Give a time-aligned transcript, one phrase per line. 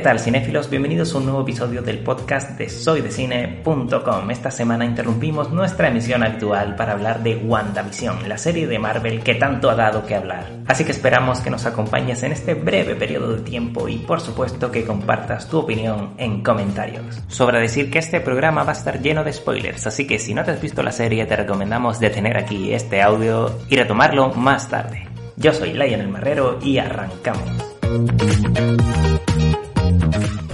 [0.00, 0.70] tal, cinéfilos?
[0.70, 4.30] Bienvenidos a un nuevo episodio del podcast de soydecine.com.
[4.30, 9.34] Esta semana interrumpimos nuestra emisión actual para hablar de WandaVision, la serie de Marvel que
[9.34, 10.46] tanto ha dado que hablar.
[10.66, 14.70] Así que esperamos que nos acompañes en este breve periodo de tiempo y por supuesto
[14.70, 17.22] que compartas tu opinión en comentarios.
[17.28, 20.44] Sobra decir que este programa va a estar lleno de spoilers, así que si no
[20.44, 25.06] te has visto la serie te recomendamos detener aquí este audio y retomarlo más tarde.
[25.36, 27.50] Yo soy Lionel Marrero y arrancamos.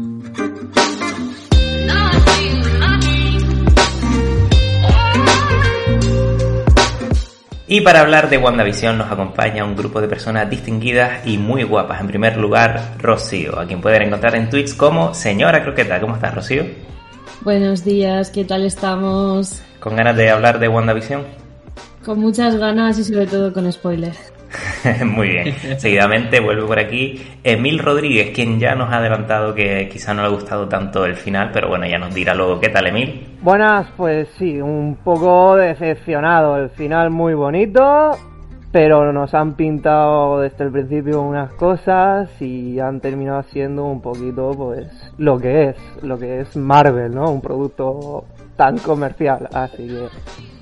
[7.69, 12.01] Y para hablar de WandaVision nos acompaña un grupo de personas distinguidas y muy guapas.
[12.01, 16.01] En primer lugar, Rocío, a quien pueden encontrar en Twitch como Señora Croqueta.
[16.01, 16.65] ¿Cómo estás, Rocío?
[17.43, 19.61] Buenos días, ¿qué tal estamos?
[19.79, 21.23] ¿Con ganas de hablar de WandaVision?
[22.03, 24.33] Con muchas ganas y sobre todo con spoilers.
[25.05, 25.53] Muy bien.
[25.77, 30.27] Seguidamente vuelve por aquí Emil Rodríguez, quien ya nos ha adelantado que quizá no le
[30.27, 33.27] ha gustado tanto el final, pero bueno, ya nos dirá luego qué tal, Emil.
[33.41, 36.57] Buenas, pues sí, un poco decepcionado.
[36.57, 38.11] El final muy bonito,
[38.71, 44.51] pero nos han pintado desde el principio unas cosas y han terminado siendo un poquito,
[44.51, 47.29] pues, lo que es, lo que es Marvel, ¿no?
[47.31, 48.25] Un producto
[48.57, 50.09] tan comercial, así que...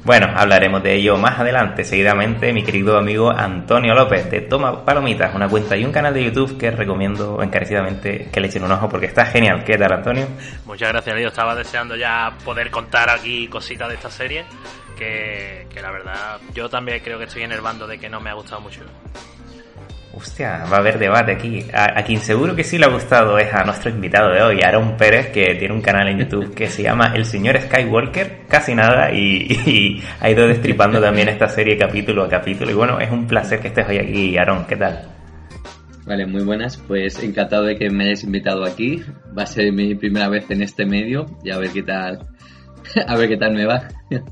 [0.03, 1.83] Bueno, hablaremos de ello más adelante.
[1.83, 6.25] Seguidamente, mi querido amigo Antonio López de Toma Palomitas, una cuenta y un canal de
[6.25, 9.63] YouTube que recomiendo encarecidamente que le echen un ojo porque está genial.
[9.63, 10.27] ¿Qué tal, Antonio?
[10.65, 14.45] Muchas gracias, Yo estaba deseando ya poder contar aquí cositas de esta serie
[14.95, 18.19] que, que la verdad yo también creo que estoy en el bando de que no
[18.19, 18.81] me ha gustado mucho.
[20.17, 21.65] Hostia, va a haber debate aquí.
[21.73, 24.95] A, quien seguro que sí le ha gustado es a nuestro invitado de hoy, Aaron
[24.95, 29.11] Pérez, que tiene un canal en YouTube que se llama El Señor Skywalker, casi nada,
[29.11, 32.71] y, ha ido destripando también esta serie capítulo a capítulo.
[32.71, 35.01] Y bueno, es un placer que estés hoy aquí, Aaron, ¿qué tal?
[36.05, 36.77] Vale, muy buenas.
[36.77, 39.03] Pues encantado de que me hayas invitado aquí.
[39.37, 42.25] Va a ser mi primera vez en este medio y a ver qué tal,
[43.07, 43.89] a ver qué tal me va.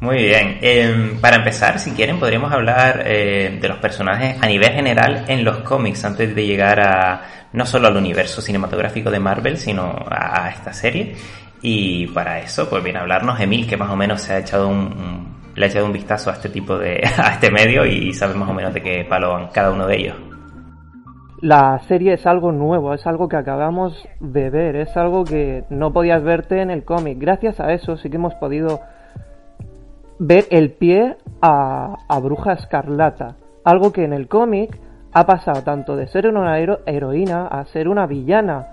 [0.00, 0.58] Muy bien.
[0.62, 5.44] Em, para empezar, si quieren, podríamos hablar eh, de los personajes a nivel general en
[5.44, 7.22] los cómics antes de llegar a
[7.52, 11.14] no solo al universo cinematográfico de Marvel, sino a, esta serie.
[11.60, 14.68] Y para eso, pues viene a hablarnos Emil, que más o menos se ha echado
[14.68, 18.34] un, le ha echado un vistazo a este tipo de a este medio y sabe
[18.34, 20.16] más o menos de qué palo van cada uno de ellos.
[21.42, 25.92] La serie es algo nuevo, es algo que acabamos de ver, es algo que no
[25.92, 27.18] podías verte en el cómic.
[27.18, 28.80] Gracias a eso sí que hemos podido
[30.20, 33.36] ver el pie a, Bruja Escarlata.
[33.64, 34.78] Algo que en el cómic
[35.12, 38.68] ha pasado tanto de ser una heroína a ser una villana.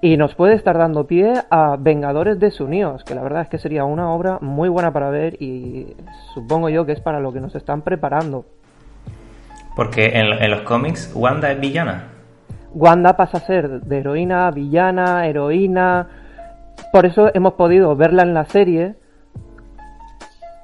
[0.00, 3.84] Y nos puede estar dando pie a Vengadores desunidos, que la verdad es que sería
[3.84, 5.96] una obra muy buena para ver y
[6.34, 8.44] supongo yo que es para lo que nos están preparando.
[9.74, 12.04] Porque en, en los cómics Wanda es villana.
[12.72, 16.06] Wanda pasa a ser de heroína, villana, heroína.
[16.92, 18.94] Por eso hemos podido verla en la serie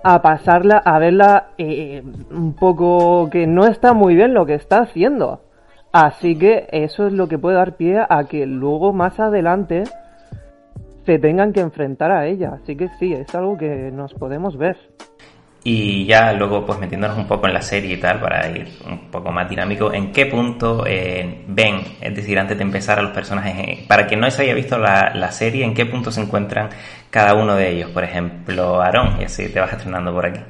[0.05, 4.79] a pasarla, a verla eh, un poco que no está muy bien lo que está
[4.81, 5.41] haciendo.
[5.93, 9.85] Así que eso es lo que puede dar pie a que luego más adelante
[11.05, 12.59] se tengan que enfrentar a ella.
[12.63, 14.77] Así que sí, es algo que nos podemos ver.
[15.65, 19.11] Y ya luego, pues metiéndonos un poco en la serie y tal, para ir un
[19.11, 23.13] poco más dinámico, ¿en qué punto eh, ven, es decir, antes de empezar a los
[23.13, 26.21] personajes, eh, para quien no se haya visto la, la, serie, ¿en qué punto se
[26.21, 26.69] encuentran
[27.11, 27.91] cada uno de ellos?
[27.91, 30.41] Por ejemplo, Aarón, y así te vas estrenando por aquí.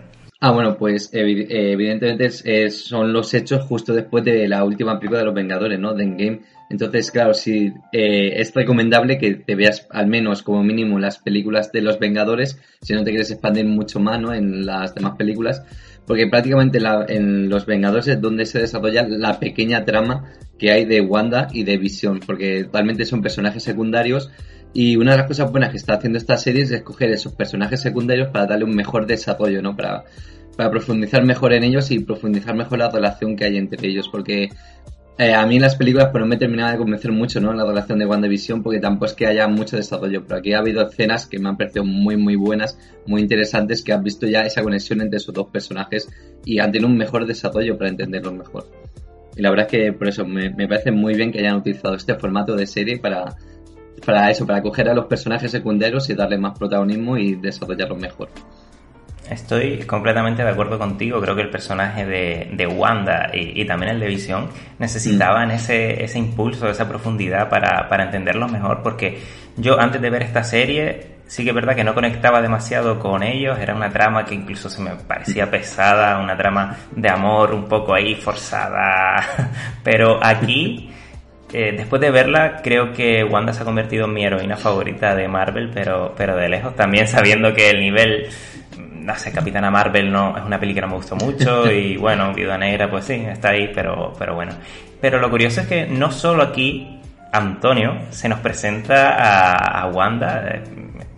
[0.45, 2.29] Ah, bueno, pues evidentemente
[2.71, 5.94] son los hechos justo después de la última película de los Vengadores, ¿no?
[5.94, 6.41] De Endgame.
[6.72, 11.71] Entonces, claro, sí, eh, es recomendable que te veas al menos como mínimo las películas
[11.71, 14.33] de los Vengadores, si no te quieres expandir mucho más, ¿no?
[14.33, 15.62] En las demás películas,
[16.06, 16.78] porque prácticamente
[17.09, 21.64] en los Vengadores es donde se desarrolla la pequeña trama que hay de Wanda y
[21.64, 24.31] de Visión, porque realmente son personajes secundarios
[24.73, 27.82] y una de las cosas buenas que está haciendo esta serie es escoger esos personajes
[27.82, 29.76] secundarios para darle un mejor desarrollo, ¿no?
[29.76, 30.05] Para,
[30.56, 34.49] para profundizar mejor en ellos y profundizar mejor la relación que hay entre ellos, porque
[35.23, 37.53] eh, a mí las películas pues no me terminaba de convencer mucho, ¿no?
[37.53, 40.87] La relación de WandaVision, porque tampoco es que haya mucho desarrollo, pero aquí ha habido
[40.87, 44.63] escenas que me han parecido muy, muy buenas, muy interesantes, que han visto ya esa
[44.63, 46.09] conexión entre esos dos personajes
[46.45, 48.67] y han tenido un mejor desarrollo para entenderlos mejor.
[49.37, 51.95] Y la verdad es que por eso me, me parece muy bien que hayan utilizado
[51.95, 53.37] este formato de serie para
[54.05, 58.29] para eso, para coger a los personajes secundarios y darle más protagonismo y desarrollarlos mejor.
[59.31, 61.21] Estoy completamente de acuerdo contigo.
[61.21, 64.49] Creo que el personaje de, de Wanda y, también el de Visión
[64.79, 65.53] necesitaban mm.
[65.53, 68.83] ese, ese impulso, esa profundidad para, para entenderlos mejor.
[68.83, 69.21] Porque
[69.57, 73.23] yo antes de ver esta serie, sí que es verdad que no conectaba demasiado con
[73.23, 73.59] ellos.
[73.59, 77.95] Era una trama que incluso se me parecía pesada, una trama de amor un poco
[77.95, 79.25] ahí forzada.
[79.85, 80.91] Pero aquí.
[81.55, 85.29] Eh, después de verla, creo que Wanda se ha convertido en mi heroína favorita de
[85.29, 86.75] Marvel, pero, pero de lejos.
[86.75, 88.31] También sabiendo que el nivel
[89.02, 92.32] no sé, Capitana Marvel no es una peli que no me gustó mucho y bueno,
[92.32, 94.52] Viuda Negra pues sí, está ahí, pero, pero bueno.
[95.00, 97.00] Pero lo curioso es que no solo aquí
[97.32, 100.62] Antonio se nos presenta a, Wanda, eh,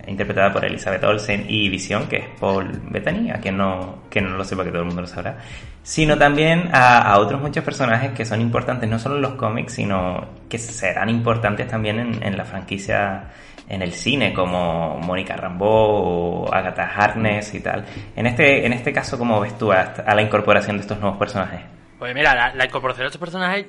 [0.07, 4.37] interpretada por Elizabeth Olsen, y Visión, que es Paul Bettany, a quien no, que no
[4.37, 5.37] lo sepa, que todo el mundo lo sabrá,
[5.83, 10.25] sino también a, otros muchos personajes que son importantes no solo en los cómics, sino
[10.49, 13.25] que serán importantes también en, la franquicia
[13.67, 17.85] en el cine, como Mónica Rambeau o Agatha Harkness y tal.
[18.15, 21.61] En este, en este caso, ¿cómo ves tú a, la incorporación de estos nuevos personajes?
[21.99, 23.67] Pues mira, la, incorporación de estos personajes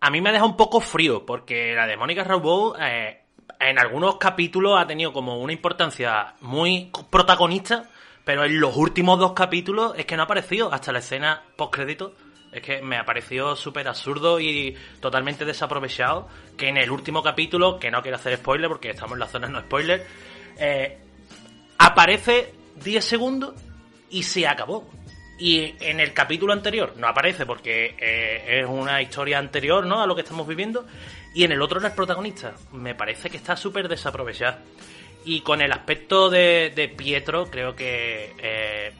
[0.00, 3.22] a mí me deja un poco frío, porque la de Mónica Rambeau eh,
[3.58, 7.88] en algunos capítulos ha tenido como una importancia muy protagonista,
[8.24, 11.74] pero en los últimos dos capítulos es que no ha aparecido hasta la escena post
[11.74, 12.14] crédito
[12.52, 17.78] es que me ha parecido súper absurdo y totalmente desaprovechado que en el último capítulo,
[17.78, 20.04] que no quiero hacer spoiler porque estamos en la zona no spoiler,
[20.58, 20.98] eh,
[21.78, 22.52] aparece
[22.82, 23.54] 10 segundos
[24.10, 24.88] y se acabó.
[25.40, 30.02] Y en el capítulo anterior no aparece porque eh, es una historia anterior ¿no?
[30.02, 30.86] a lo que estamos viviendo.
[31.34, 32.52] Y en el otro no es protagonista.
[32.72, 34.58] Me parece que está súper desaprovechado.
[35.24, 38.92] Y con el aspecto de, Pietro, creo que eh,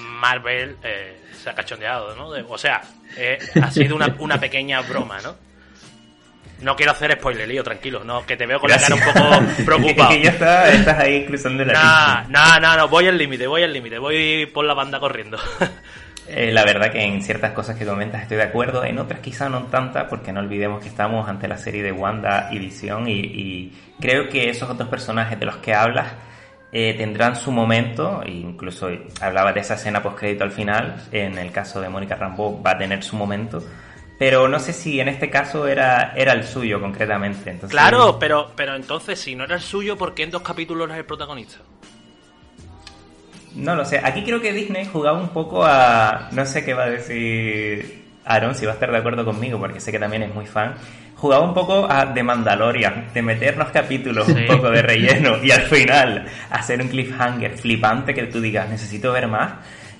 [0.00, 2.28] Marvel eh, se ha cachondeado, ¿no?
[2.28, 2.82] o sea,
[3.62, 5.36] ha sido una, pequeña broma, ¿no?
[6.62, 9.64] No quiero hacer spoiler, lío, tranquilo, no, que te veo con la cara un poco
[9.64, 10.10] preocupado.
[10.10, 13.98] que ya estás ahí cruzando la No, no, no, voy al límite, voy al límite,
[13.98, 15.38] voy por la banda corriendo.
[16.28, 19.48] Eh, la verdad que en ciertas cosas que comentas estoy de acuerdo, en otras quizá
[19.48, 23.18] no tanta, porque no olvidemos que estamos ante la serie de Wanda y Visión y,
[23.18, 26.12] y creo que esos otros personajes de los que hablas
[26.74, 28.88] eh, tendrán su momento, incluso
[29.20, 32.78] hablaba de esa escena post-crédito al final, en el caso de Mónica Rambeau va a
[32.78, 33.62] tener su momento,
[34.22, 37.50] pero no sé si en este caso era, era el suyo concretamente.
[37.50, 37.76] Entonces...
[37.76, 40.96] Claro, pero, pero entonces si no era el suyo, ¿por qué en dos capítulos es
[40.96, 41.56] el protagonista?
[43.56, 46.28] No lo sé, aquí creo que Disney jugaba un poco a...
[46.30, 49.80] no sé qué va a decir Aaron, si va a estar de acuerdo conmigo, porque
[49.80, 50.76] sé que también es muy fan,
[51.16, 55.62] jugaba un poco a de Mandalorian, de meternos capítulos un poco de relleno y al
[55.62, 59.54] final hacer un cliffhanger flipante que tú digas, necesito ver más.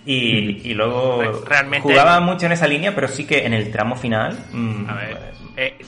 [0.05, 4.37] Y, luego Realmente, jugaba mucho en esa línea, pero sí que en el tramo final.
[4.53, 5.19] Mm, a ver,
[5.57, 5.79] eh,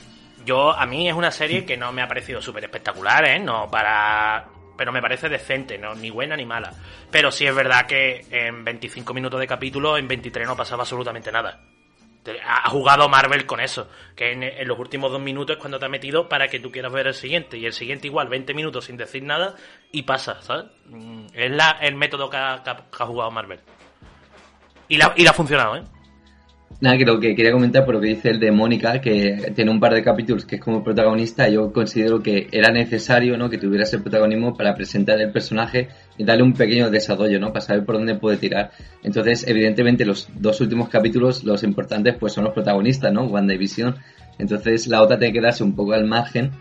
[0.45, 3.39] yo, a mí es una serie que no me ha parecido súper espectacular, ¿eh?
[3.39, 4.45] No para.
[4.77, 5.95] Pero me parece decente, ¿no?
[5.95, 6.73] Ni buena ni mala.
[7.09, 11.31] Pero sí es verdad que en 25 minutos de capítulo, en 23 no pasaba absolutamente
[11.31, 11.61] nada
[12.43, 15.89] ha jugado Marvel con eso, que en, los últimos dos minutos es cuando te ha
[15.89, 18.97] metido para que tú quieras ver el siguiente, y el siguiente igual 20 minutos sin
[18.97, 19.55] decir nada
[19.91, 20.65] y pasa, ¿sabes?
[20.87, 22.63] Mm, es la, el método que ha,
[23.05, 23.59] jugado Marvel.
[24.87, 25.83] Y la, y la ha funcionado, ¿eh?
[26.81, 29.71] Nada, que lo que quería comentar por lo que dice el de Mónica, que tiene
[29.71, 33.49] un par de capítulos que es como protagonista, yo considero que era necesario ¿no?
[33.49, 35.87] que tuviera ese protagonismo para presentar el personaje
[36.17, 37.53] y darle un pequeño desarrollo, ¿no?
[37.53, 38.71] Para saber por dónde puede tirar.
[39.03, 43.23] Entonces, evidentemente, los dos últimos capítulos, los importantes, pues son los protagonistas, ¿no?
[43.23, 43.95] WandaVision.
[44.37, 46.51] Entonces, la otra tiene que darse un poco al margen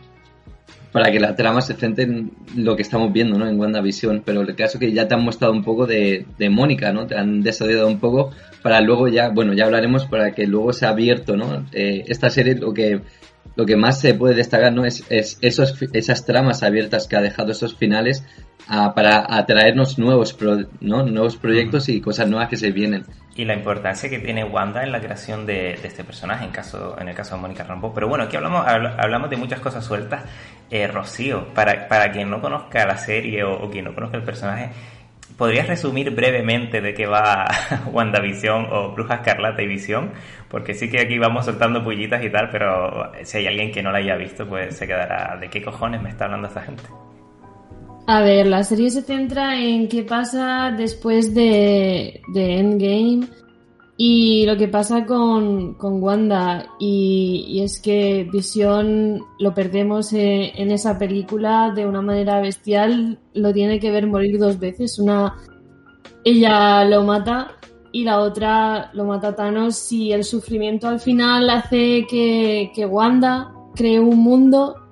[0.94, 3.48] para que la trama se centre en lo que estamos viendo, ¿no?
[3.48, 4.22] En WandaVision.
[4.24, 7.04] Pero el caso que ya te han mostrado un poco de, de Mónica, ¿no?
[7.08, 8.30] Te han desarrollado un poco
[8.62, 11.66] para luego ya, bueno, ya hablaremos para que luego sea abierto, ¿no?
[11.72, 13.00] Eh, esta serie lo que
[13.56, 14.84] lo que más se puede destacar, ¿no?
[14.84, 18.22] Es, es esos, esas tramas abiertas que ha dejado esos finales
[18.68, 20.36] ah, para atraernos nuevos,
[20.80, 21.02] ¿no?
[21.02, 23.04] nuevos proyectos y cosas nuevas que se vienen.
[23.36, 27.08] Y la importancia que tiene Wanda en la creación de, este personaje, en, caso, en
[27.08, 27.92] el caso de Mónica Rambo.
[27.92, 30.22] Pero bueno, aquí hablamos, hablamos de muchas cosas sueltas.
[30.70, 34.22] Eh, Rocío, para, para quien no conozca la serie o, o quien no conozca el
[34.22, 34.70] personaje,
[35.36, 37.46] ¿Podrías resumir brevemente de qué va
[37.92, 40.12] WandaVision o Bruja Escarlata y Visión?
[40.48, 43.90] Porque sí que aquí vamos soltando pullitas y tal, pero si hay alguien que no
[43.90, 46.84] la haya visto, pues se quedará, ¿de qué cojones me está hablando esta gente?
[48.06, 53.26] A ver, la serie se centra en qué pasa después de, Endgame
[53.96, 60.70] y lo que pasa con, con Wanda, y, es que Visión lo perdemos eh, en,
[60.70, 64.98] esa película de una manera bestial, lo tiene que ver morir dos veces.
[64.98, 65.36] Una,
[66.24, 67.52] ella lo mata
[67.90, 73.50] y la otra lo mata Thanos y el sufrimiento al final hace que, que Wanda
[73.74, 74.83] cree un mundo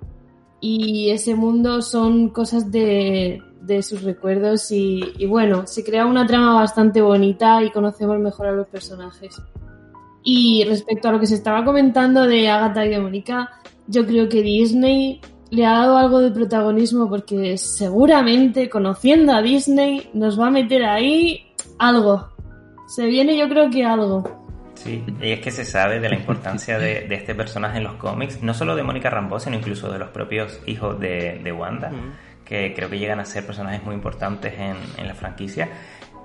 [0.62, 6.54] y ese mundo son cosas de, de sus recuerdos y, bueno, se crea una trama
[6.54, 9.42] bastante bonita y conocemos mejor a los personajes.
[10.23, 13.50] Y respecto a lo que se estaba comentando de Agatha y de Mónica,
[13.88, 20.11] yo creo que Disney le ha dado algo de protagonismo porque seguramente, conociendo a Disney,
[20.14, 21.40] nos va a meter ahí
[21.78, 22.28] algo.
[22.87, 24.41] Se viene yo creo que algo.
[24.82, 27.94] Sí, y es que se sabe de la importancia de, de este personaje en los
[27.94, 31.92] cómics, no solo de Mónica Rambeau, sino incluso de los propios hijos de, de Wanda,
[32.44, 35.68] que creo que llegan a ser personajes muy importantes en, en la franquicia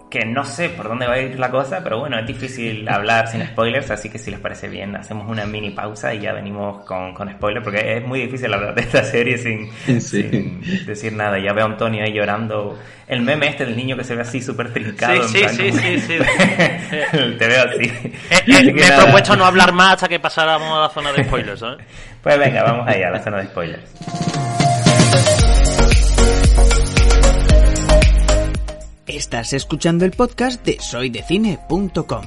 [0.09, 3.27] que no sé por dónde va a ir la cosa, pero bueno, es difícil hablar
[3.27, 6.85] sin spoilers, así que si les parece bien, hacemos una mini pausa y ya venimos
[6.85, 9.99] con, con spoilers, porque es muy difícil hablar de esta serie sin, Sí.
[10.01, 11.37] sin decir nada.
[11.39, 12.79] Ya veo a Antonio ahí llorando.
[13.07, 15.23] El meme este del niño que se ve así súper trincado.
[15.23, 16.17] Sí, sí, plan sí, como- sí, sí.
[17.37, 17.83] Te veo así.
[17.83, 18.13] Eh,
[18.47, 21.59] eh, me he propuesto no hablar más hasta que pasáramos a la zona de spoilers,
[21.59, 21.85] ¿sabes?
[22.21, 24.56] Pues venga, vamos allá a la zona de spoilers.
[29.07, 32.25] Estás escuchando el podcast de soydecine.com.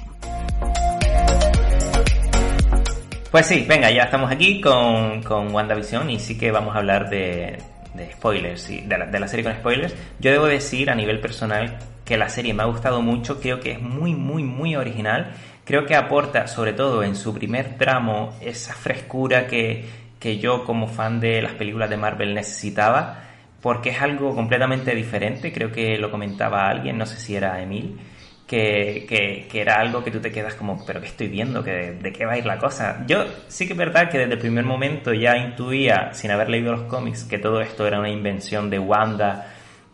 [3.30, 7.10] Pues sí, venga, ya estamos aquí con, con WandaVision y sí que vamos a hablar
[7.10, 7.58] de,
[7.92, 9.94] de spoilers, de, la, de la serie con spoilers.
[10.20, 13.72] Yo debo decir a nivel personal que la serie me ha gustado mucho, creo que
[13.72, 15.32] es muy, muy, muy original.
[15.66, 19.84] Creo que aporta, sobre todo en su primer tramo, esa frescura que,
[20.18, 23.29] que yo como fan de las películas de Marvel necesitaba,
[23.61, 25.52] porque es algo completamente diferente.
[25.52, 27.99] Creo que lo comentaba alguien, no sé si era Emil,
[28.47, 29.07] que,
[29.49, 31.62] que, era algo que tú te quedas como, pero ¿qué estoy viendo?
[31.62, 33.05] ¿Que, ¿De qué va a ir la cosa?
[33.07, 36.73] Yo sí que es verdad que desde el primer momento ya intuía, sin haber leído
[36.73, 39.47] los cómics, que todo esto era una invención de Wanda,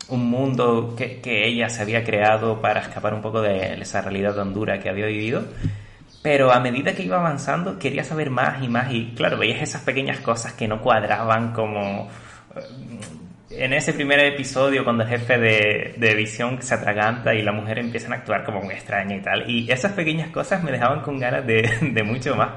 [0.09, 4.35] un mundo que, que ella se había creado para escapar un poco de esa realidad
[4.35, 5.45] tan dura que había vivido.
[6.23, 8.93] Pero a medida que iba avanzando, quería saber más y más.
[8.93, 12.09] Y claro, veías esas pequeñas cosas que no cuadraban, como
[12.57, 12.61] eh,
[13.51, 17.79] en ese primer episodio, cuando el jefe de, de visión se atraganta y la mujer
[17.79, 19.49] empiezan a actuar como muy extraña y tal.
[19.51, 22.51] Y esas pequeñas cosas me dejaban con ganas de, de mucho más.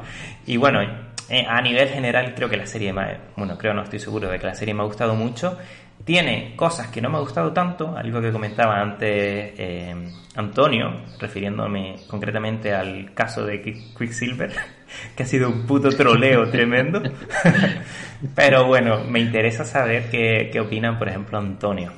[0.46, 0.82] Y bueno,
[1.30, 4.40] eh, a nivel general, creo que la serie, me, bueno, creo, no estoy seguro de
[4.40, 5.58] que la serie me ha gustado mucho.
[6.06, 9.94] Tiene cosas que no me ha gustado tanto, algo que comentaba antes eh,
[10.36, 14.52] Antonio, refiriéndome concretamente al caso de Qui- Quicksilver,
[15.16, 17.02] que ha sido un puto troleo tremendo.
[18.36, 21.94] Pero bueno, me interesa saber qué, qué opinan, por ejemplo, Antonio.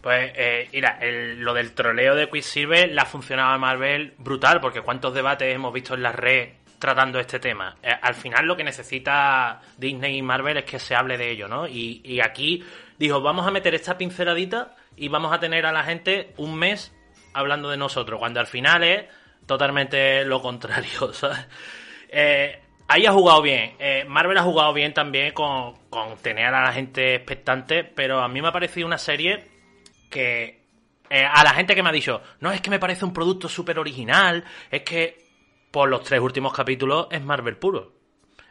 [0.00, 4.60] Pues, eh, mira, el- lo del troleo de Quicksilver la ha funcionado a Marvel brutal,
[4.60, 7.76] porque cuántos debates hemos visto en la red tratando este tema.
[7.82, 11.48] Eh, al final lo que necesita Disney y Marvel es que se hable de ello,
[11.48, 11.66] ¿no?
[11.66, 12.62] Y, y aquí
[12.98, 16.92] dijo, vamos a meter esta pinceladita y vamos a tener a la gente un mes
[17.32, 19.04] hablando de nosotros, cuando al final es
[19.46, 21.46] totalmente lo contrario, ¿sabes?
[22.16, 23.74] Eh, ahí ha jugado bien.
[23.80, 28.28] Eh, Marvel ha jugado bien también con, con tener a la gente expectante, pero a
[28.28, 29.44] mí me ha parecido una serie
[30.08, 30.62] que
[31.10, 33.48] eh, a la gente que me ha dicho, no, es que me parece un producto
[33.48, 35.24] súper original, es que
[35.72, 37.92] por los tres últimos capítulos es Marvel puro.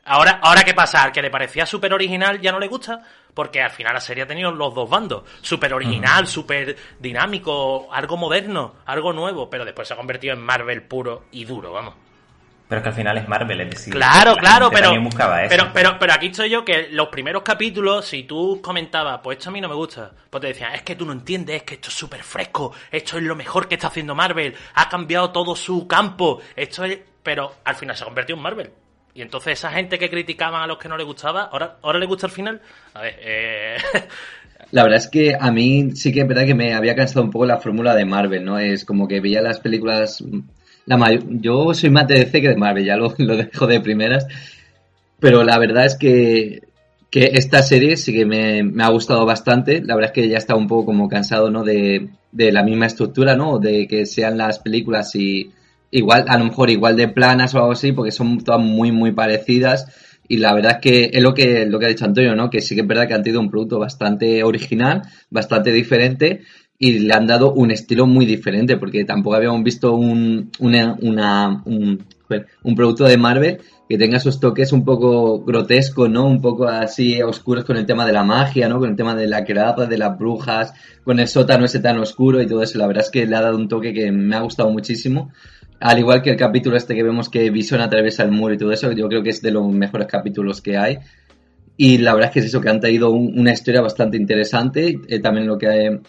[0.06, 3.02] Ahora, ahora qué pasa, al que le parecía súper original ya no le gusta,
[3.34, 8.18] porque al final la serie ha tenido los dos bandos, súper original, súper dinámico, algo
[8.18, 12.03] moderno, algo nuevo, pero después se ha convertido en Marvel puro y duro, vamos.
[12.74, 15.56] Pero que al final es Marvel, es decir, Claro, la claro, pero, también buscaba eso.
[15.56, 19.52] pero, pero, pero aquí estoy yo que los primeros capítulos, si tú comentabas, pues esto
[19.52, 21.76] a mí no me gusta, pues te decían, es que tú no entiendes, es que
[21.76, 25.56] esto es súper fresco, esto es lo mejor que está haciendo Marvel, ha cambiado todo
[25.56, 26.98] su campo, esto es...
[27.22, 28.72] Pero al final se ha convertido en Marvel.
[29.14, 32.08] Y entonces esa gente que criticaban a los que no le gustaba, ¿ahora, ahora le
[32.08, 32.60] gusta al final?
[32.96, 33.78] A ver, eh...
[34.72, 37.30] La verdad es que a mí sí que es verdad que me había cansado un
[37.30, 38.58] poco la fórmula de Marvel, ¿no?
[38.58, 40.24] Es como que veía las películas.
[40.86, 44.28] La Yo soy más de DC que de Marvel, ya lo, lo dejo de primeras.
[45.20, 46.64] Pero la verdad es que,
[47.10, 49.82] que esta serie sí que me, me ha gustado bastante.
[49.82, 51.64] La verdad es que ya estaba un poco como cansado, ¿no?
[51.64, 53.60] De, de la misma estructura, ¿no?
[53.60, 55.52] De que sean las películas y
[55.92, 59.14] igual, a lo mejor igual de planas o algo así, porque son todas muy, muy
[59.14, 59.88] parecidas.
[60.28, 62.50] Y la verdad es que es lo que, lo que ha dicho Antonio, ¿no?
[62.50, 66.42] Que sí que es verdad que han tenido un producto bastante original, bastante diferente
[66.86, 70.98] y le han dado un estilo muy diferente, porque tampoco habíamos visto un, una,
[71.66, 72.04] un,
[72.64, 76.26] un producto de Marvel que tenga esos toques un poco grotescos, ¿no?
[76.26, 78.80] Un poco así oscuros con el tema de la magia, ¿no?
[78.80, 80.74] Con el tema de la creada, de las brujas,
[81.06, 82.78] con el sótano ese tan oscuro y todo eso.
[82.78, 85.32] La verdad es que le ha dado un toque que me ha gustado muchísimo.
[85.80, 88.72] Al igual que el capítulo este que vemos que Vision atraviesa el muro y todo
[88.74, 90.98] eso, yo creo que es de los mejores capítulos que hay.
[91.78, 95.00] Y la verdad es que es eso, que han traído un- una historia bastante interesante.
[95.08, 96.00] Eh, también lo que, ha-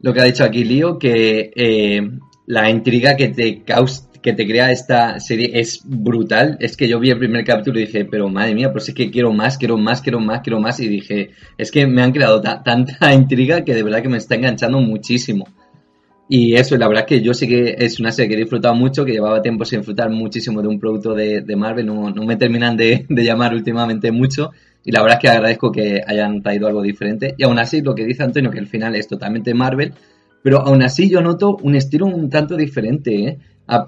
[0.00, 2.00] lo que ha dicho aquí Lío, que eh,
[2.46, 6.56] la intriga que te causa, que te crea esta serie es brutal.
[6.60, 9.10] Es que yo vi el primer capítulo y dije, pero madre mía, pues es que
[9.10, 10.80] quiero más, quiero más, quiero más, quiero más.
[10.80, 14.34] Y dije, es que me han creado tanta intriga que de verdad que me está
[14.34, 15.46] enganchando muchísimo.
[16.32, 18.72] Y eso, la verdad es que yo sí que es una serie que he disfrutado
[18.72, 22.76] mucho, que llevaba tiempo sin disfrutar muchísimo de un producto de, Marvel, no, me terminan
[22.76, 24.52] de, llamar últimamente mucho.
[24.84, 27.34] Y la verdad es que agradezco que hayan traído algo diferente.
[27.36, 29.92] Y aún así, lo que dice Antonio, que el final es totalmente Marvel,
[30.42, 33.38] pero aún así yo noto un estilo un tanto diferente, ¿eh?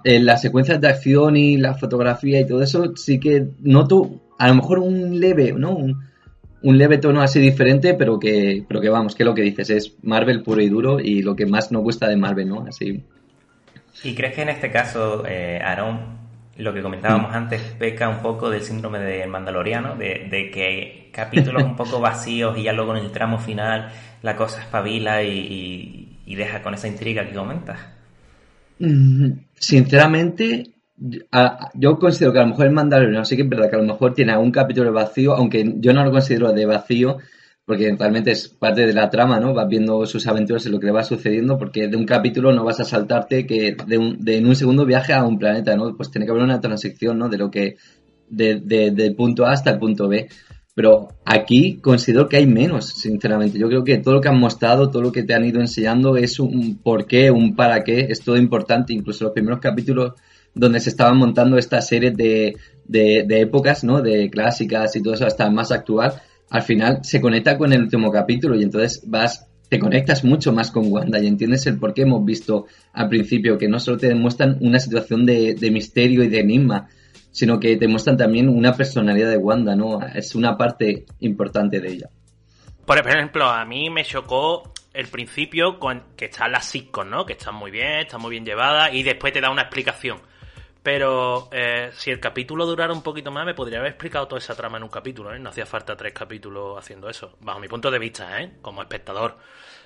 [0.04, 4.48] en las secuencias de acción y la fotografía y todo eso, sí que noto a
[4.48, 5.74] lo mejor un leve, ¿no?
[5.74, 9.96] Un, leve tono así diferente, pero que, pero que vamos, que lo que dices es
[10.02, 12.64] Marvel puro y duro y lo que más nos gusta de Marvel, ¿no?
[12.68, 13.02] Así.
[14.04, 16.21] ¿Y crees que en este caso, eh, Aaron,
[16.62, 17.34] lo que comentábamos mm.
[17.34, 22.56] antes, peca un poco del síndrome del Mandaloriano, de, de que capítulos un poco vacíos
[22.58, 23.90] y ya luego en el tramo final
[24.22, 27.78] la cosa espabila y, y deja con esa intriga que comentas?
[28.78, 30.70] Mm, sinceramente,
[31.74, 33.84] yo considero que a lo mejor el Mandaloriano sí que es verdad que a lo
[33.84, 37.18] mejor tiene un capítulo vacío, aunque yo no lo considero de vacío,
[37.64, 39.54] porque realmente es parte de la trama, ¿no?
[39.54, 42.64] Vas viendo sus aventuras y lo que le va sucediendo, porque de un capítulo no
[42.64, 45.96] vas a saltarte que de, un, de en un segundo viaje a un planeta, ¿no?
[45.96, 47.28] Pues tiene que haber una transición, ¿no?
[47.28, 47.76] De lo que,
[48.28, 50.28] de, de, del punto A hasta el punto B.
[50.74, 53.58] Pero aquí considero que hay menos, sinceramente.
[53.58, 56.16] Yo creo que todo lo que han mostrado, todo lo que te han ido enseñando
[56.16, 58.94] es un por qué, un para qué, es todo importante.
[58.94, 60.14] Incluso los primeros capítulos
[60.54, 64.00] donde se estaban montando estas series de, de, épocas, ¿no?
[64.00, 66.14] De clásicas y todo eso hasta más actual,
[66.52, 70.70] al final se conecta con el último capítulo y entonces vas, te conectas mucho más
[70.70, 74.08] con Wanda y entiendes el por qué hemos visto al principio que no solo te
[74.08, 76.90] demuestran una situación de, misterio y de enigma,
[77.30, 80.00] sino que te muestran también una personalidad de Wanda, ¿no?
[80.14, 82.10] Es una parte importante de ella.
[82.84, 87.24] Por ejemplo, a mí me chocó el principio con que están las sitcoms, ¿no?
[87.24, 90.18] Que están muy bien, están muy bien llevadas y después te da una explicación.
[90.82, 94.56] Pero eh, si el capítulo durara un poquito más, me podría haber explicado toda esa
[94.56, 95.38] trama en un capítulo, ¿eh?
[95.38, 98.54] No hacía falta tres capítulos haciendo eso, bajo mi punto de vista, ¿eh?
[98.60, 99.38] Como espectador.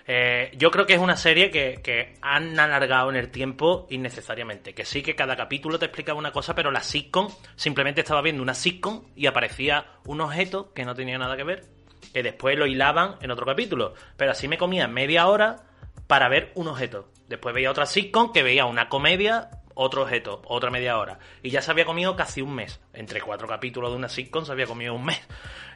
[0.09, 4.73] Eh, yo creo que es una serie que, han alargado en el tiempo innecesariamente.
[4.73, 8.43] Que sí que cada capítulo te explicaba una cosa, pero la sitcom simplemente estaba viendo
[8.43, 11.65] una sitcom y aparecía un objeto que no tenía nada que ver,
[12.13, 13.95] que después lo hilaban en otro capítulo.
[14.17, 15.57] Pero así me comía media hora
[16.07, 17.11] para ver un objeto.
[17.29, 21.21] Después veía otra sitcom que veía una comedia, otro objeto, otra media hora.
[21.43, 22.81] Y ya se había comido casi un mes.
[22.93, 25.21] Entre cuatro capítulos de una sitcom se había comido un mes.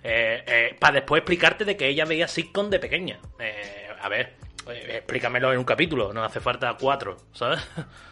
[0.02, 3.20] Eh, eh, para después explicarte de que ella veía sitcom de pequeña.
[3.38, 4.34] Eh, a ver,
[4.68, 7.60] eh, explícamelo en un capítulo, no hace falta cuatro, ¿sabes?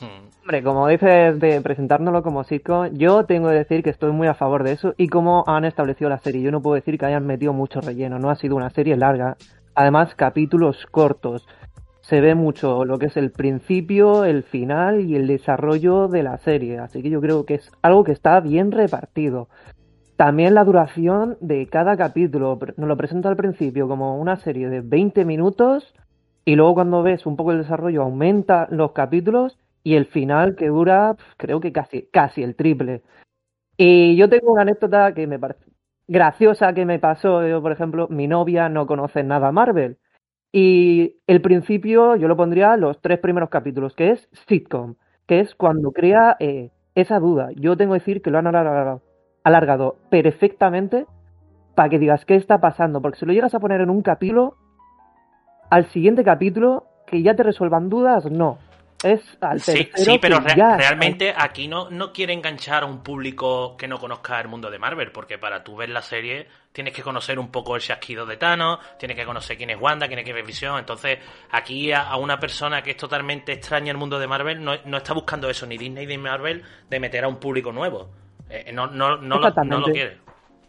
[0.00, 0.30] Hmm.
[0.42, 4.34] Hombre, como dices de presentárnoslo como sitcom, yo tengo que decir que estoy muy a
[4.34, 6.40] favor de eso y como han establecido la serie.
[6.40, 9.36] Yo no puedo decir que hayan metido mucho relleno, no ha sido una serie larga.
[9.74, 11.48] Además, capítulos cortos.
[12.08, 16.38] Se ve mucho lo que es el principio, el final y el desarrollo de la
[16.38, 16.78] serie.
[16.78, 19.50] Así que yo creo que es algo que está bien repartido.
[20.16, 22.58] También la duración de cada capítulo.
[22.78, 25.94] Nos lo presenta al principio como una serie de 20 minutos
[26.46, 30.68] y luego cuando ves un poco el desarrollo aumenta los capítulos y el final que
[30.68, 33.02] dura creo que casi, casi el triple.
[33.76, 35.66] Y yo tengo una anécdota que me parece
[36.06, 37.46] graciosa que me pasó.
[37.46, 39.98] Yo, por ejemplo, mi novia no conoce nada Marvel.
[40.52, 44.94] Y el principio yo lo pondría los tres primeros capítulos, que es sitcom,
[45.26, 47.50] que es cuando crea eh, esa duda.
[47.54, 49.02] Yo tengo que decir que lo han alargado
[49.44, 51.06] alargado perfectamente
[51.74, 54.56] para que digas qué está pasando, porque si lo llegas a poner en un capítulo,
[55.70, 58.58] al siguiente capítulo, que ya te resuelvan dudas, no.
[59.04, 63.76] Es al tercero Sí, sí pero realmente aquí no, no quiere enganchar a un público
[63.76, 67.02] que no conozca el mundo de Marvel, porque para tú ver la serie tienes que
[67.02, 70.46] conocer un poco el chasquido de Thanos, tienes que conocer quién es Wanda, quién es
[70.46, 70.78] Visión.
[70.78, 71.18] Entonces,
[71.50, 75.14] aquí a, una persona que es totalmente extraña el mundo de Marvel no, no está
[75.14, 78.08] buscando eso, ni Disney ni Marvel, de meter a un público nuevo.
[78.50, 80.18] Eh, no, no, no, lo, no, lo, quiere.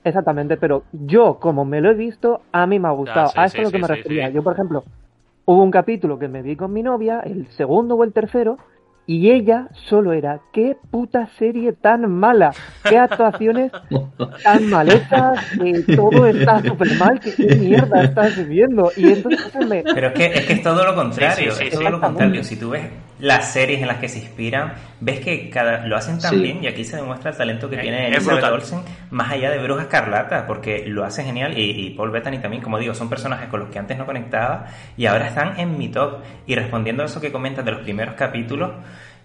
[0.03, 3.31] Exactamente, pero yo, como me lo he visto, a mí me ha gustado.
[3.35, 4.29] a eso es lo que me refería.
[4.29, 4.83] Yo, por ejemplo,
[5.51, 8.59] hubo un capítulo que me vi con mi novia, el segundo o el tercero,
[9.07, 12.51] y ella solo era, qué puta serie tan mala,
[12.87, 13.71] qué actuaciones
[14.43, 15.43] tan mal hechas,
[15.95, 18.91] todo está súper mal, qué mierda estás viendo.
[18.95, 19.81] Y entonces me...
[19.81, 22.43] Pero es que, es que es todo lo contrario, es todo lo contrario.
[22.43, 22.83] Si tú ves
[23.19, 26.67] las series en las que se inspiran, ves que cada, lo hacen tan bien y
[26.67, 28.79] aquí se demuestra el talento que tiene Elizabeth Olsen
[29.11, 32.93] más allá de Bruja Escarlata, porque lo hace genial y, Paul Bettany también, como digo,
[32.93, 36.19] son personajes con los que antes no conectaba y ahora están en mi top.
[36.45, 38.71] Y respondiendo a eso que comentas de los primeros capítulos,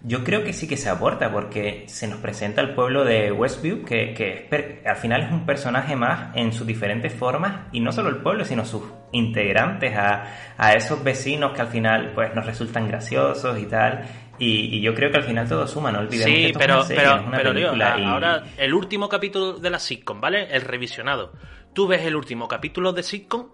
[0.06, 3.84] Yo creo que sí que se aporta porque se nos presenta el pueblo de Westview,
[3.84, 8.10] que, que al final es un personaje más en sus diferentes formas, y no solo
[8.10, 10.24] el pueblo, sino sus integrantes, a,
[10.58, 14.04] a esos vecinos que al final pues nos resultan graciosos y tal.
[14.38, 16.78] Y, yo creo que al final todo suma, no olvidemos sí, que esto pero, es
[16.80, 20.20] una serie, pero, es una pero película y- ahora el último capítulo de la sitcom,
[20.20, 20.48] ¿vale?
[20.54, 21.32] El revisionado.
[21.72, 23.48] Tú ves el último capítulo de sitcom,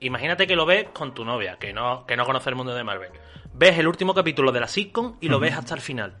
[0.00, 2.84] imagínate que lo ves con tu novia, que no, que no conoce el mundo de
[2.84, 3.10] Marvel.
[3.58, 6.14] Ves el último capítulo de la sitcom y lo ves hasta el final.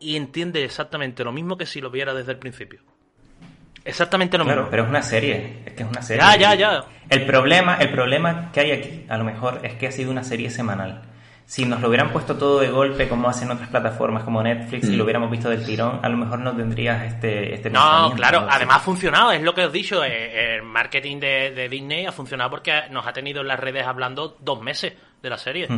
[0.00, 2.80] Y entiendes exactamente lo mismo que si lo viera desde el principio.
[3.84, 4.70] Exactamente lo Claro, mismo.
[4.70, 6.22] pero es una serie, es que es una serie.
[6.22, 6.84] Ya, ya, ya.
[7.08, 10.24] El problema, el problema que hay aquí, a lo mejor, es que ha sido una
[10.24, 11.02] serie semanal.
[11.46, 14.92] Si nos lo hubieran puesto todo de golpe, como hacen otras plataformas como Netflix, y
[14.92, 14.96] Mm.
[14.98, 18.48] lo hubiéramos visto del tirón, a lo mejor no tendrías este, este No, claro, ¿no?
[18.50, 22.04] además ha funcionado, es lo que os he dicho, eh, el marketing de, de Disney
[22.04, 24.92] ha funcionado porque nos ha tenido en las redes hablando dos meses
[25.22, 25.68] de la serie.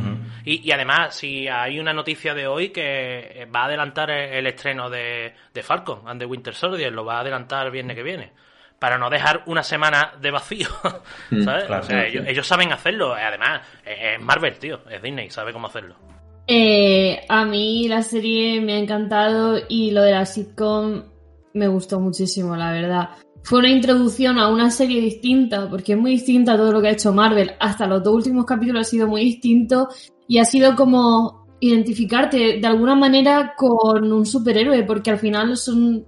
[0.44, 4.46] Y, y además, si hay una noticia de hoy que va a adelantar el, el
[4.46, 8.03] estreno de, de Falcon and the Winter Soldier, lo va a adelantar el viernes que
[8.03, 8.33] viene.
[8.79, 10.68] Para no dejar una semana de vacío,
[11.31, 11.64] Mm, ¿sabes?
[11.64, 12.31] claro, o sea, sí, ellos, sí.
[12.31, 15.96] ellos saben hacerlo, eh, además, eh, es Marvel, tío, es Disney, sabe cómo hacerlo.
[16.46, 21.05] Eh, a mí la serie me ha encantado y lo de la sitcom
[21.55, 23.11] me gustó muchísimo, la verdad.
[23.42, 26.88] Fue una introducción a una serie distinta, porque es muy distinta a todo lo que
[26.88, 27.53] ha hecho Marvel.
[27.59, 29.88] Hasta los dos últimos capítulos ha sido muy distinto
[30.29, 36.07] y ha sido como identificarte de alguna manera con un superhéroe, porque al final son,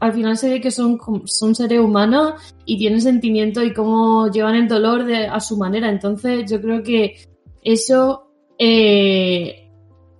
[0.00, 4.56] al final se ve que son, son seres humanos y tienen sentimientos y cómo llevan
[4.56, 5.88] el dolor de, a su manera.
[5.88, 7.16] Entonces yo creo que
[7.62, 9.70] eso eh,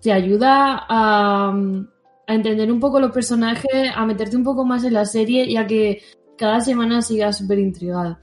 [0.00, 1.54] te ayuda a,
[2.26, 5.56] a entender un poco los personajes, a meterte un poco más en la serie y
[5.56, 6.02] a que
[6.42, 8.18] cada semana sigas súper intrigado.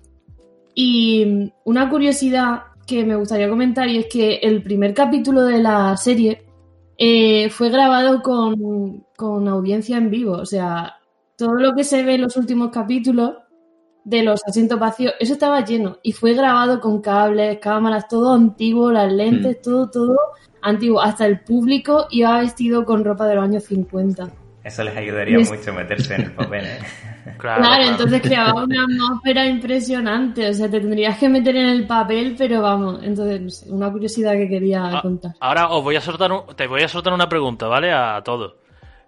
[0.76, 5.96] Y una curiosidad que me gustaría comentar y es que el primer capítulo de la
[5.96, 6.44] serie
[6.98, 10.34] eh, fue grabado con, con audiencia en vivo.
[10.34, 10.96] O sea,
[11.38, 13.36] todo lo que se ve en los últimos capítulos
[14.04, 18.92] de los asientos vacíos, eso estaba lleno y fue grabado con cables, cámaras, todo antiguo,
[18.92, 20.18] las lentes, todo, todo
[20.62, 21.00] antiguo.
[21.02, 24.30] Hasta el público iba vestido con ropa de los años 50.
[24.64, 26.80] Eso les ayudaría es- mucho meterse en el papel, ¿eh?
[27.38, 30.50] Claro, entonces creaba una atmósfera impresionante.
[30.50, 33.02] O sea, te tendrías que meter en el papel, pero vamos.
[33.04, 35.32] Entonces, una curiosidad que quería Ah, contar.
[35.40, 37.92] Ahora os voy a soltar un- te voy a soltar una pregunta, ¿vale?
[37.92, 38.56] A todos.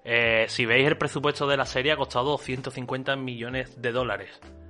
[0.03, 4.29] Eh, si veis el presupuesto de la serie ha costado 250 millones de dólares.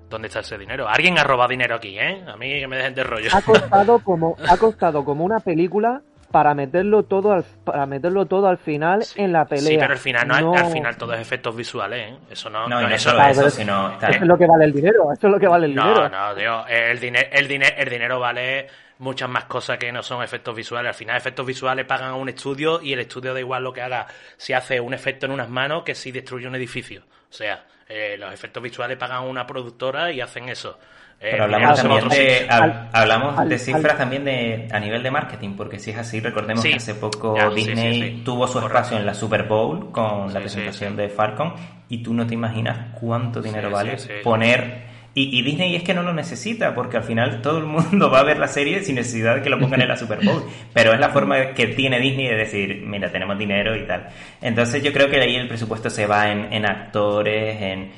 [0.10, 0.90] ¿Dónde está ese dinero?
[0.90, 2.22] Alguien ha robado dinero aquí, ¿eh?
[2.28, 3.30] A mí que me dejen de rollo.
[3.34, 8.48] Ha costado como, ha costado como una película para meterlo todo al, para meterlo todo
[8.48, 9.68] al final en la pelea.
[9.68, 12.18] Sí, pero al final no, No- al final todo es efectos visuales, ¿eh?
[12.32, 13.92] Eso no, No, no eso- eso, sino...
[13.98, 16.10] Eso es lo que vale el dinero, eso es lo que vale el No, dinero.
[16.10, 16.68] no, tío.
[16.68, 18.68] El, dinero el, dinero el dinero vale
[19.00, 20.90] muchas más cosas que no son efectos visuales.
[20.90, 23.82] Al final, efectos visuales pagan a un estudio y el estudio da igual lo que
[23.82, 24.08] haga.
[24.38, 27.02] Si hace un efecto en unas manos que si destruye un edificio.
[27.30, 30.78] O sea, eh, los efectos visuales pagan a una productora y hacen eso.
[31.24, 32.48] Eh, hablamos también de,
[32.92, 36.20] hablamos al- de al- cifras también de a nivel de marketing, porque si es así,
[36.20, 36.72] recordemos Sí.
[36.72, 38.22] que hace poco Ya, Disney sí, sí.
[38.26, 38.76] tuvo su Correcto.
[38.78, 40.98] espacio en la Super Bowl con la presentación sí.
[40.98, 41.54] de Falcon
[41.90, 44.14] y tú no te imaginas cuánto dinero Sí, vale sí, sí.
[44.24, 48.10] poner y, y Disney es que no lo necesita porque al final todo el mundo
[48.10, 50.44] va a ver la serie sin necesidad de que lo pongan en la Super Bowl
[50.74, 54.08] pero es la forma que tiene Disney de decir mira tenemos dinero y tal
[54.42, 57.92] entonces yo creo que ahí el presupuesto se va en, en actores en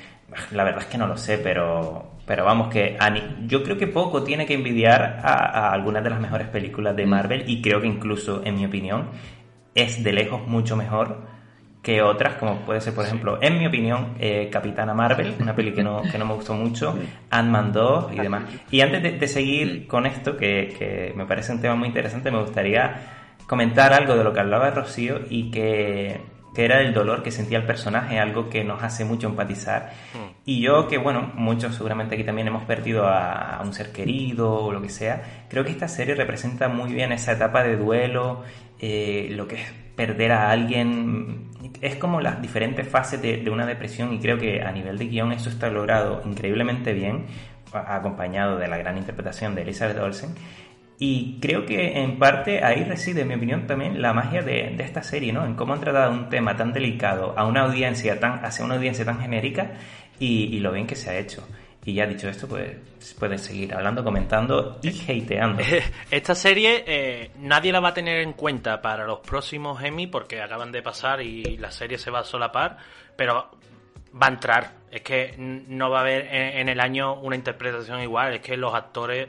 [0.52, 2.98] la verdad es que no lo sé pero pero vamos que
[3.48, 7.06] yo creo que poco tiene que envidiar a, a algunas de las mejores películas de
[7.06, 9.10] Marvel y creo que incluso en mi opinión
[9.76, 11.34] es de lejos mucho mejor
[11.84, 15.74] que otras, como puede ser, por ejemplo, en mi opinión, eh, Capitana Marvel, una peli
[15.74, 16.98] que no, que no me gustó mucho,
[17.30, 18.44] Ant-Man 2 y demás.
[18.72, 22.32] Y antes de, de seguir con esto, que, que me parece un tema muy interesante,
[22.32, 26.22] me gustaría comentar algo de lo que hablaba Rocío y que,
[26.54, 29.94] que era el dolor que sentía el personaje, algo que nos hace mucho empatizar.
[30.46, 34.54] Y yo, que bueno, muchos seguramente aquí también hemos perdido a, a un ser querido
[34.54, 38.44] o lo que sea, creo que esta serie representa muy bien esa etapa de duelo,
[38.80, 43.66] eh, lo que es perder a alguien, es como las diferentes fases de, de una
[43.66, 47.26] depresión y creo que a nivel de guion eso está logrado increíblemente bien,
[47.72, 50.36] acompañado de la gran interpretación de Elizabeth Olsen.
[51.00, 54.84] Y creo que en parte ahí reside, en mi opinión, también la magia de, de
[54.84, 55.46] esta serie, ¿no?
[55.46, 59.04] En cómo han tratado un tema tan delicado a una audiencia tan, hacia una audiencia
[59.04, 59.72] tan genérica
[60.20, 61.46] y, y lo bien que se ha hecho.
[61.86, 62.78] Y ya dicho esto, pues
[63.20, 65.62] pueden seguir hablando, comentando y hateando.
[66.12, 70.42] Esta serie eh, nadie la va a tener en cuenta para los próximos Emmy porque
[70.42, 72.78] acaban de pasar y la serie se va a solapar,
[73.18, 73.52] pero
[74.22, 74.72] va a entrar.
[74.90, 78.36] Es que no va a haber en el año una interpretación igual.
[78.36, 79.28] Es que los actores,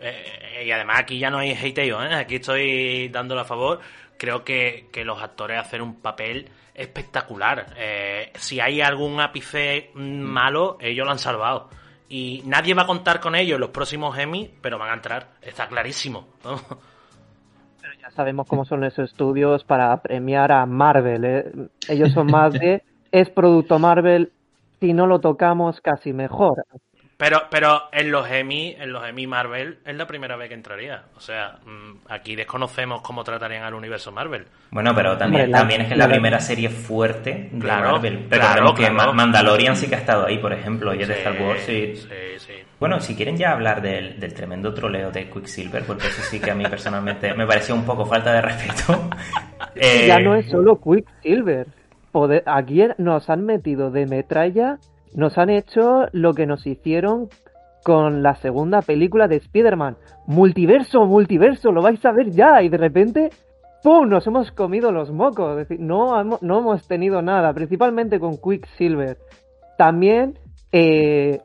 [0.00, 2.14] eh, y además aquí ya no hay hateo, ¿eh?
[2.14, 3.80] aquí estoy dándole a favor.
[4.18, 7.66] creo que, que los actores hacen un papel espectacular.
[7.76, 11.70] Eh, si hay algún ápice malo, ellos lo han salvado.
[12.08, 15.28] Y nadie va a contar con ellos en los próximos Emmy, pero van a entrar,
[15.42, 16.28] está clarísimo.
[16.42, 21.24] Pero ya sabemos cómo son esos estudios para premiar a Marvel.
[21.24, 21.52] ¿eh?
[21.88, 24.32] Ellos son más de es producto Marvel,
[24.78, 26.64] si no lo tocamos casi mejor.
[27.18, 31.04] Pero, pero en los Emmy, en los Emmy Marvel es la primera vez que entraría.
[31.16, 34.44] O sea, mm, aquí desconocemos cómo tratarían al universo Marvel.
[34.70, 37.58] Bueno, pero también, Hombre, la- también es que es la la- primera serie fuerte de
[37.58, 38.26] Claro, Marvel.
[38.28, 38.94] claro, que claro.
[38.94, 41.66] Ma- Mandalorian sí que ha estado ahí, por ejemplo, y es de Star Wars.
[41.70, 42.06] y- sí,
[42.38, 42.52] sí.
[42.78, 46.50] Bueno, si quieren ya hablar del, del tremendo troleo de Quicksilver, porque eso sí que
[46.50, 49.08] a mí personalmente me pareció un poco falta de respeto.
[49.74, 51.66] Eh, Ya no es solo Quicksilver.
[52.12, 54.78] Poder- aquí nos han metido de metralla,
[55.14, 57.28] nos han hecho lo que nos hicieron
[57.82, 59.96] con la segunda película de Spider-Man.
[60.26, 62.62] Multiverso, multiverso, lo vais a ver ya.
[62.62, 63.30] Y de repente,
[63.82, 64.08] ¡pum!
[64.08, 65.52] Nos hemos comido los mocos.
[65.52, 69.18] Es decir, no, no hemos tenido nada, principalmente con Quicksilver.
[69.78, 70.38] También
[70.72, 71.40] eh,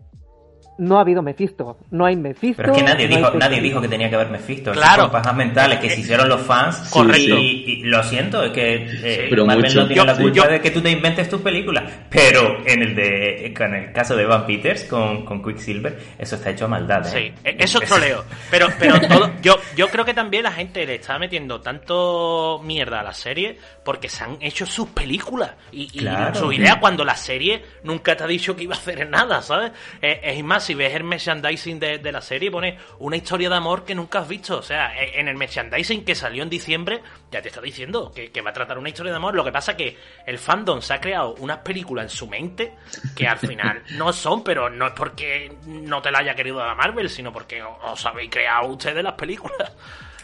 [0.82, 1.78] no ha habido Mephisto.
[1.92, 2.58] No hay Mephisto.
[2.64, 4.72] Pero es que nadie no hay dijo, nadie dijo que tenía que haber Mephisto.
[4.72, 5.04] Claro.
[5.04, 6.90] son pajas mentales que se hicieron los fans.
[6.90, 7.38] Correcto.
[7.38, 9.82] Y, y lo siento, es que eh, Pero Marvel mucho.
[9.82, 11.84] no tiene Yo- la culpa yo- de que tú te inventes tus películas.
[12.10, 16.50] Pero en el de con el caso de Van Peters con, con Quicksilver, eso está
[16.50, 17.06] hecho a maldad.
[17.16, 17.34] ¿eh?
[17.36, 18.24] Sí, e- eso es troleo.
[18.50, 23.02] Pero, pero todo, yo, yo creo que también la gente le está metiendo tanto mierda
[23.02, 26.34] a la serie porque se han hecho sus películas y, y Claro.
[26.36, 29.72] sus ideas cuando la serie nunca te ha dicho que iba a hacer nada, ¿sabes?
[30.02, 33.56] Eh, es más, si ves el merchandising de, de la serie, pone una historia de
[33.56, 34.58] amor que nunca has visto.
[34.60, 38.32] O sea, e- en el merchandising que salió en diciembre, ya te está diciendo que,
[38.32, 39.36] que va a tratar una historia de amor.
[39.36, 42.74] Lo que pasa que el fandom se ha creado unas películas en su mente
[43.18, 46.74] que al final no son, pero no es porque no te la haya querido dar
[46.78, 49.74] Marvel, sino porque os habéis creado ustedes las películas.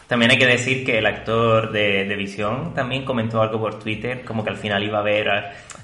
[0.08, 4.24] También hay que decir que el actor de, de Visión también comentó algo por Twitter,
[4.24, 5.42] como que al final iba a haber eh,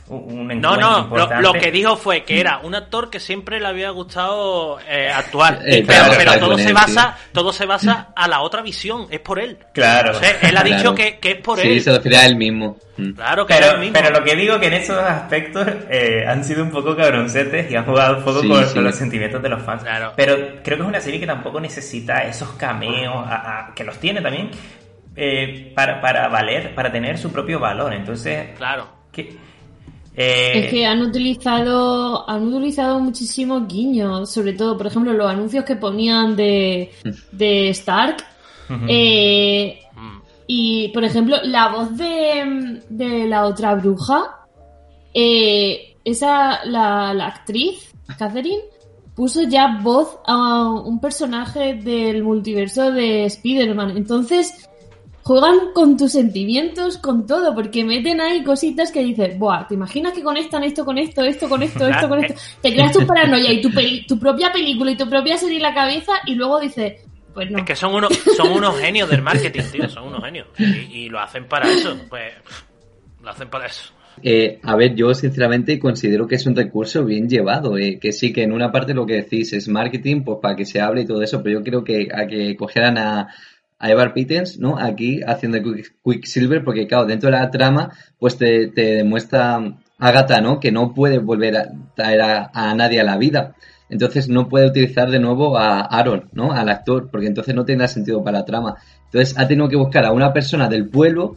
[0.08, 1.42] un un No, encuentro no, lo, importante.
[1.42, 5.60] lo que dijo fue que era un actor que siempre le había gustado eh, actuar.
[5.66, 9.06] Eh, pero claro, pero claro, todo se basa, todo se basa a la otra visión,
[9.10, 9.58] es por él.
[9.74, 10.12] Claro.
[10.12, 10.94] O sea, él ha dicho Claro.
[10.94, 11.82] que, que es por Sí, él.
[11.82, 12.78] se refiere a él mismo.
[12.96, 13.10] Mm.
[13.14, 13.92] Claro que es Pero, mismo.
[14.00, 17.74] pero lo que digo que en esos aspectos eh, han sido un poco cabroncetes y
[17.74, 18.74] han jugado un poco Sí, con, sí.
[18.74, 19.82] con los sentimientos de los fans.
[19.82, 20.12] Claro.
[20.14, 23.98] Pero creo que es una serie que tampoco necesita esos cameos, a- a- que los
[23.98, 24.50] tiene también,
[25.16, 27.92] eh, para, para valer, para tener su propio valor.
[27.94, 28.86] Entonces, Claro.
[29.12, 29.36] que,
[30.16, 35.64] eh, Es que han utilizado, han utilizado muchísimos guiños, sobre todo, por ejemplo, los anuncios
[35.64, 36.92] que ponían de,
[37.32, 38.16] de Stark.
[38.88, 39.78] Eh,
[40.46, 44.46] y, por ejemplo, la voz de, de la otra bruja,
[45.12, 48.62] eh, esa, la, la actriz, Catherine,
[49.14, 53.96] puso ya voz a un personaje del multiverso de Spider-Man.
[53.96, 54.68] Entonces,
[55.22, 60.12] juegan con tus sentimientos, con todo, porque meten ahí cositas que dices, Buah, ¿te imaginas
[60.12, 62.40] que conectan esto con esto, esto con esto, esto con esto?
[62.60, 65.62] Te creas tu paranoia y tu, peli- tu propia película y tu propia serie en
[65.62, 67.00] la cabeza y luego dices,
[67.32, 67.58] pues no.
[67.58, 70.46] Es que son unos, son unos genios del marketing, tío, son unos genios.
[70.58, 72.34] Y, y lo hacen para eso, pues
[73.22, 73.93] lo hacen para eso.
[74.22, 78.32] Eh, a ver, yo sinceramente considero que es un recurso bien llevado, eh, que sí,
[78.32, 81.06] que en una parte lo que decís es marketing, pues para que se hable y
[81.06, 83.28] todo eso, pero yo creo que a que cogieran a,
[83.78, 84.78] a Evar Pittens, ¿no?
[84.78, 90.40] Aquí haciendo Quick- Quicksilver, porque claro, dentro de la trama, pues te, te demuestra Agatha,
[90.40, 90.60] ¿no?
[90.60, 93.54] Que no puede volver a traer a, a nadie a la vida.
[93.90, 96.52] Entonces no puede utilizar de nuevo a Aaron, ¿no?
[96.52, 98.76] Al actor, porque entonces no tendrá sentido para la trama.
[99.06, 101.36] Entonces ha tenido que buscar a una persona del pueblo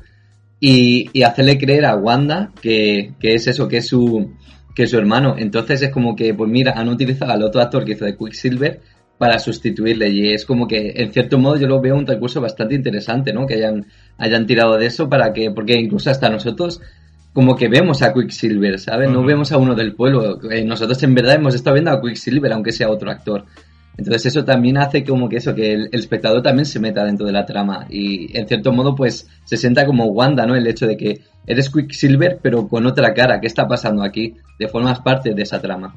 [0.59, 4.31] y, y hacerle creer a Wanda que, que es eso, que es su
[4.75, 5.35] que es su hermano.
[5.39, 8.79] Entonces es como que, pues mira, han utilizado al otro actor que hizo de Quicksilver
[9.17, 12.75] para sustituirle y es como que en cierto modo yo lo veo un recurso bastante
[12.75, 13.47] interesante, ¿no?
[13.47, 13.87] Que hayan,
[14.19, 16.79] hayan tirado de eso para que, porque incluso hasta nosotros
[17.33, 19.09] como que vemos a Quicksilver, ¿sabes?
[19.09, 20.39] No vemos a uno del pueblo.
[20.49, 23.45] Eh, Nosotros en verdad hemos estado viendo a Quicksilver, aunque sea otro actor.
[23.97, 27.25] Entonces eso también hace como que eso, que el, el espectador también se meta dentro
[27.25, 30.55] de la trama y en cierto modo pues se sienta como Wanda, ¿no?
[30.55, 34.35] El hecho de que eres Quicksilver pero con otra cara, ¿qué está pasando aquí?
[34.59, 35.95] De formas parte de esa trama.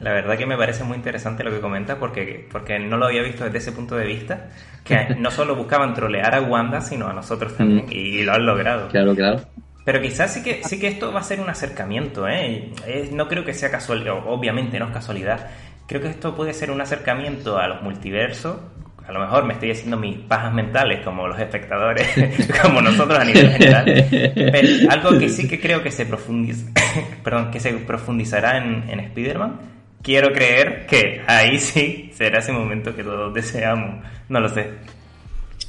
[0.00, 3.22] La verdad que me parece muy interesante lo que comenta porque, porque no lo había
[3.22, 4.46] visto desde ese punto de vista,
[4.84, 7.92] que no solo buscaban trolear a Wanda, sino a nosotros también, Mm.
[7.92, 8.88] y lo han logrado.
[8.88, 9.40] Claro, claro.
[9.84, 12.70] Pero quizás sí que, sí que esto va a ser un acercamiento, ¿eh?
[12.86, 15.48] Eh, no creo que sea casualidad, obviamente no es casualidad.
[15.88, 18.58] Creo que esto puede ser un acercamiento a los multiversos.
[19.06, 22.06] A lo mejor me estoy haciendo mis pajas mentales como los espectadores,
[22.62, 23.86] como nosotros a nivel general.
[24.34, 26.70] Pero algo que sí que creo que se profundiza,
[27.24, 29.60] perdón, que se profundizará en, en Spider-Man.
[30.02, 34.04] Quiero creer que ahí sí será ese momento que todos deseamos.
[34.28, 34.68] No lo sé.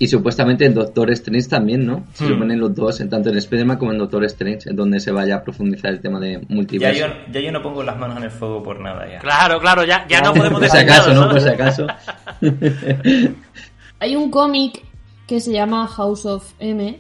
[0.02, 2.06] Y supuestamente en Doctor Strange también, ¿no?
[2.14, 2.28] Se Hmm.
[2.30, 5.36] suponen los dos, en tanto en Spider-Man como en Doctor Strange, en donde se vaya
[5.36, 7.00] a profundizar el tema de Ya multiverso.
[7.08, 9.20] yo, ya yo no pongo las manos en el fuego por nada ya.
[9.20, 11.30] Claro, claro, ya, ya no podemos Por si decir acaso, ¿no?
[11.30, 11.88] Por si acaso.
[14.00, 14.84] Hay un cómic
[15.28, 16.98] que se llama House of M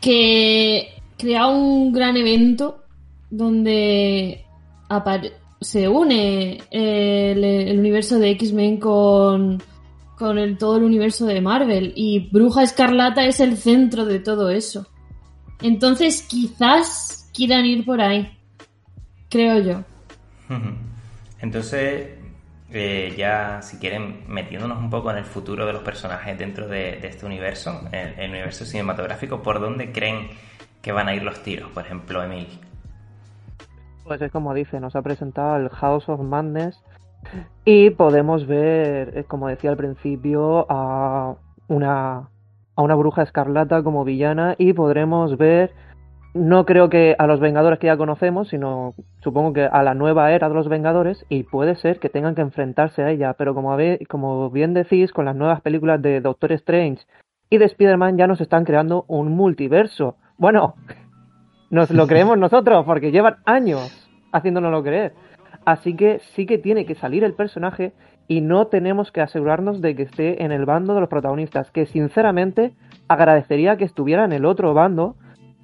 [0.00, 2.84] que crea un gran evento
[3.30, 4.44] donde
[5.60, 9.62] se une el, el universo de X-Men con,
[10.20, 14.50] con el, todo el universo de Marvel y Bruja Escarlata es el centro de todo
[14.50, 14.86] eso.
[15.62, 18.30] Entonces quizás quieran ir por ahí,
[19.30, 19.82] creo yo.
[21.40, 22.18] Entonces,
[22.70, 26.98] eh, ya si quieren, metiéndonos un poco en el futuro de los personajes dentro de,
[27.00, 30.28] de este universo, el, el universo cinematográfico, ¿por dónde creen
[30.82, 31.70] que van a ir los tiros?
[31.70, 32.46] Por ejemplo, Emil.
[34.04, 36.78] Pues es como dice, nos ha presentado el House of Madness
[37.64, 41.36] y podemos ver, eh, como decía al principio, a
[41.68, 42.28] una,
[42.76, 45.72] a una bruja escarlata como villana y podremos ver,
[46.34, 50.32] no creo que a los Vengadores que ya conocemos, sino supongo que a la nueva
[50.32, 53.76] era de los Vengadores y puede ser que tengan que enfrentarse a ella, pero como,
[54.08, 57.04] como bien decís, con las nuevas películas de Doctor Strange
[57.50, 60.16] y de Spider-Man ya nos están creando un multiverso.
[60.38, 60.74] Bueno,
[61.70, 65.12] nos lo creemos nosotros, porque llevan años haciéndonoslo creer.
[65.64, 67.92] Así que sí que tiene que salir el personaje
[68.28, 71.86] y no tenemos que asegurarnos de que esté en el bando de los protagonistas, que
[71.86, 72.72] sinceramente
[73.08, 75.16] agradecería que estuviera en el otro bando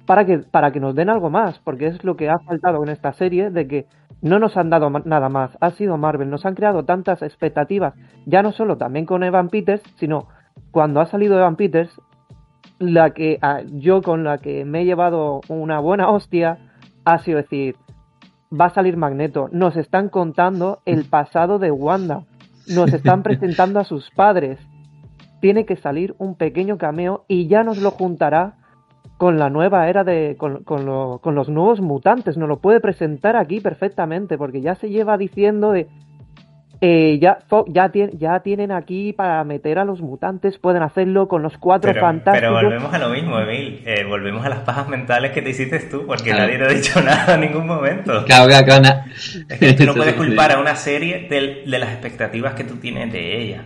[0.05, 2.89] para que, para que nos den algo más, porque es lo que ha faltado en
[2.89, 3.85] esta serie, de que
[4.21, 7.93] no nos han dado nada más, ha sido Marvel, nos han creado tantas expectativas,
[8.25, 10.27] ya no solo también con Evan Peters, sino
[10.71, 11.91] cuando ha salido Evan Peters,
[12.79, 16.57] la que a- yo con la que me he llevado una buena hostia
[17.05, 17.75] ha sido decir,
[18.51, 22.23] va a salir Magneto, nos están contando el pasado de Wanda,
[22.67, 24.59] nos están presentando a sus padres,
[25.41, 28.55] tiene que salir un pequeño cameo y ya nos lo juntará
[29.17, 32.79] con la nueva era de con, con lo- con los nuevos mutantes, nos lo puede
[32.79, 35.87] presentar aquí perfectamente porque ya se lleva diciendo de
[36.81, 41.57] eh, ya, ya, ya tienen aquí para meter a los mutantes, pueden hacerlo con los
[41.57, 42.39] cuatro Pero, fantásticos.
[42.39, 43.81] pero volvemos a lo mismo, Emil.
[43.85, 46.43] Eh, volvemos a las pajas mentales que te hiciste tú, porque Claro.
[46.45, 48.23] nadie te ha dicho nada en ningún momento.
[48.25, 49.05] Claro, claro, claro, na-
[49.49, 52.63] Es que tú no puedes es culpar a una serie del- de, las expectativas que
[52.63, 53.63] tú tienes de ella.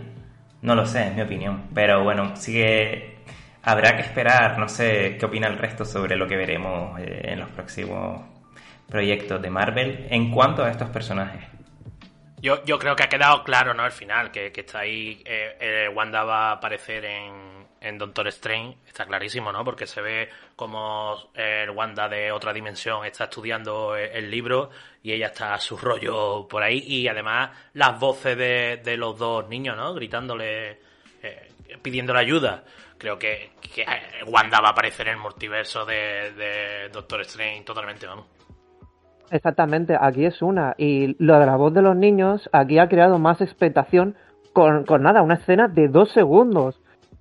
[0.62, 1.64] No lo sé, es mi opinión.
[1.74, 3.16] Pero bueno, sigue.
[3.64, 7.38] Habrá que esperar, no sé qué opina el resto sobre lo que veremos eh, en
[7.40, 8.20] los próximos
[8.88, 11.44] proyectos de Marvel en cuanto a estos personajes.
[12.42, 13.84] Yo, yo creo que ha quedado claro, ¿no?
[13.84, 15.22] Al final, que, que está ahí.
[15.24, 18.78] eh, eh, Wanda va a aparecer en, en Doctor Strange.
[18.84, 19.64] Está clarísimo, ¿no?
[19.64, 24.70] Porque se ve como el Wanda de otra dimensión está estudiando el, el libro
[25.04, 26.82] y ella está a su rollo por ahí.
[26.84, 29.94] Y además, las voces de, de los dos niños, ¿no?
[29.94, 30.80] Gritándole,
[31.22, 31.48] eh,
[31.80, 32.64] pidiéndole ayuda.
[32.98, 37.62] Creo que, que eh, Wanda va a aparecer en el multiverso de, de Doctor Strange
[37.62, 38.26] totalmente, vamos.
[39.32, 40.74] Exactamente, aquí es una.
[40.78, 44.14] Y lo de la voz de los niños, aquí ha creado más expectación
[44.52, 46.78] con, con nada, una escena de dos segundos.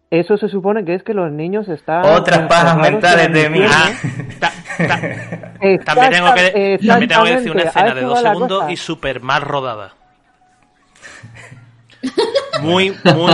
[0.09, 2.05] Eso se supone que es que los niños están.
[2.05, 3.61] Otras pajas mentales en de mí.
[3.65, 3.89] Ah,
[4.41, 4.99] ta- ta-
[5.61, 8.71] Exacta- También tengo, que, también tengo que decir una escena a de dos segundos cosa.
[8.71, 9.93] y súper mal rodada.
[12.61, 13.31] Muy, muy,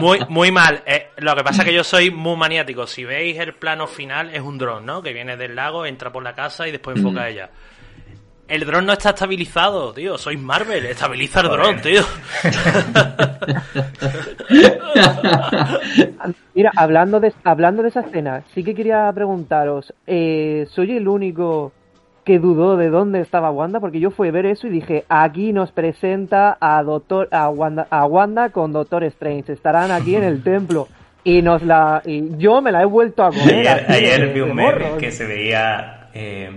[0.00, 0.82] muy, muy mal.
[0.86, 2.86] Eh, lo que pasa es que yo soy muy maniático.
[2.86, 5.02] Si veis el plano final, es un dron, ¿no?
[5.02, 7.50] Que viene del lago, entra por la casa y después enfoca a ella.
[8.48, 10.18] El dron no está estabilizado, tío.
[10.18, 12.02] Sois Marvel, estabiliza el dron, tío.
[16.54, 21.72] Mira, hablando de, hablando de esa escena, sí que quería preguntaros, eh, ¿soy el único
[22.24, 23.80] que dudó de dónde estaba Wanda?
[23.80, 27.86] Porque yo fui a ver eso y dije, aquí nos presenta a Doctor, a Wanda,
[27.90, 30.88] a Wanda con Doctor Strange, estarán aquí en el templo.
[31.24, 33.68] Y nos la, y yo me la he vuelto a comer.
[33.68, 36.08] Ayer, así ayer de- vi un meme que se veía.
[36.12, 36.50] eh,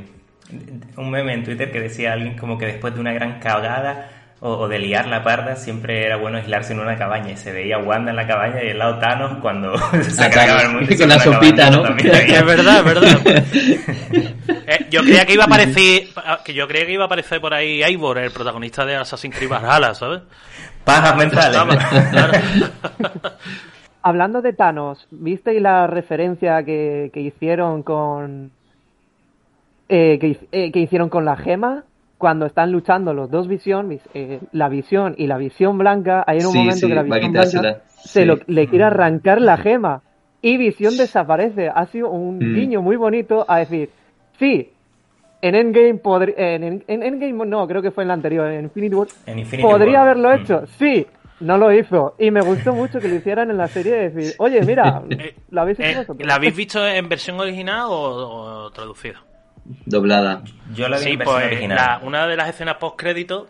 [0.98, 4.10] un meme en Twitter que decía alguien como que después de una gran cagada
[4.42, 7.32] o, o de liar la parda, siempre era bueno aislarse en una cabaña.
[7.32, 10.62] Y se veía Wanda en la cabaña y el lado Thanos cuando se Ah, cargaba
[10.64, 10.94] el mundo.
[10.94, 11.84] y con la sopita, ¿no?
[11.98, 13.44] Es verdad, es verdad.
[14.68, 16.04] Eh, yo creía que iba a aparecer,
[16.44, 19.50] que yo creía que iba a aparecer por ahí Eivor, el protagonista de Assassin's Creed
[19.50, 20.22] Valhalla, ¿sabes?
[20.84, 21.58] Pajas mentales.
[22.12, 22.34] Claro.
[24.04, 28.52] Hablando de Thanos, ¿visteis la referencia que, que hicieron con.
[29.90, 31.86] Eh, que, eh, que hicieron con la gema?
[32.18, 36.40] Cuando están luchando los dos visión, vis- eh, la visión y la visión blanca, hay
[36.40, 39.58] en un Sí, momento sí, que la visión blanca se lo, le quiere arrancar la
[39.58, 40.02] gema
[40.42, 41.70] y visión desaparece.
[41.70, 42.54] Ha sido un Mm.
[42.56, 43.90] guiño muy bonito a decir,
[44.40, 44.72] sí,
[45.42, 46.36] en Endgame podría.
[46.56, 49.08] En, en- en Endgame no, creo que fue en la anterior, en Infinity War.
[49.28, 50.02] En Infinity Podría War.
[50.10, 50.36] haberlo Mm.
[50.42, 51.06] hecho, sí,
[51.42, 52.16] No lo hizo.
[52.18, 55.36] Y me gustó mucho que lo hicieran en la serie de decir, oye, mira, Eh,
[55.52, 56.26] ¿la habéis hecho eh?
[56.26, 59.20] ¿La habéis visto en versión original o, o traducido?
[59.86, 60.44] Doblada.
[60.74, 61.76] Yo la vi Sí, en pues original.
[61.78, 63.48] la- una de las escenas post crédito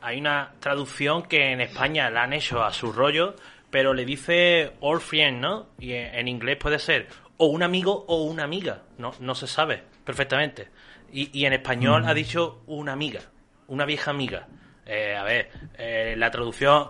[0.00, 3.34] hay una traducción que en España la han hecho a su rollo,
[3.70, 5.66] pero le dice all friend, ¿no?
[5.78, 9.82] Y en, inglés puede ser o un amigo o una amiga, no, no se sabe
[10.04, 10.68] perfectamente.
[11.12, 13.20] Y, y en español ha dicho una amiga,
[13.68, 14.46] una vieja amiga.
[14.86, 16.86] Eh, a ver, eh, la traducción...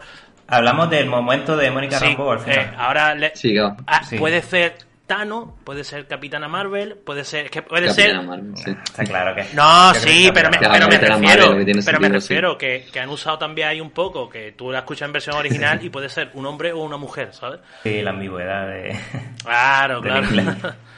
[0.46, 2.58] Hablamos del momento de Mónica Sí, Rambeau al final.
[2.58, 4.18] eh, ahora le- Sí, ah, Sí.
[4.18, 4.76] puede ser
[5.06, 7.50] Tano, puede ser Capitana Marvel, puede ser...
[7.50, 8.70] Que puede Capitana ser Marvel, sí.
[8.70, 9.44] Está claro que.
[9.54, 12.12] no, sí, pero me, pero me refiero, Marvel, pero me sí.
[12.12, 15.36] refiero que, que han usado también ahí un poco, que tú la escuchas en versión
[15.36, 17.60] original y puede ser un hombre o una mujer, ¿sabes?
[17.82, 18.98] Sí, la ambigüedad de.
[19.42, 20.26] Claro, claro.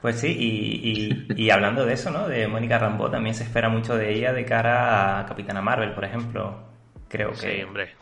[0.00, 2.26] Pues sí, y, y, y hablando de eso, ¿no?
[2.26, 6.04] De Mónica Rambeau, también se espera mucho de ella de cara a Capitana Marvel, por
[6.04, 6.58] ejemplo.
[7.08, 7.36] Creo que.
[7.36, 7.99] Sí, hombre.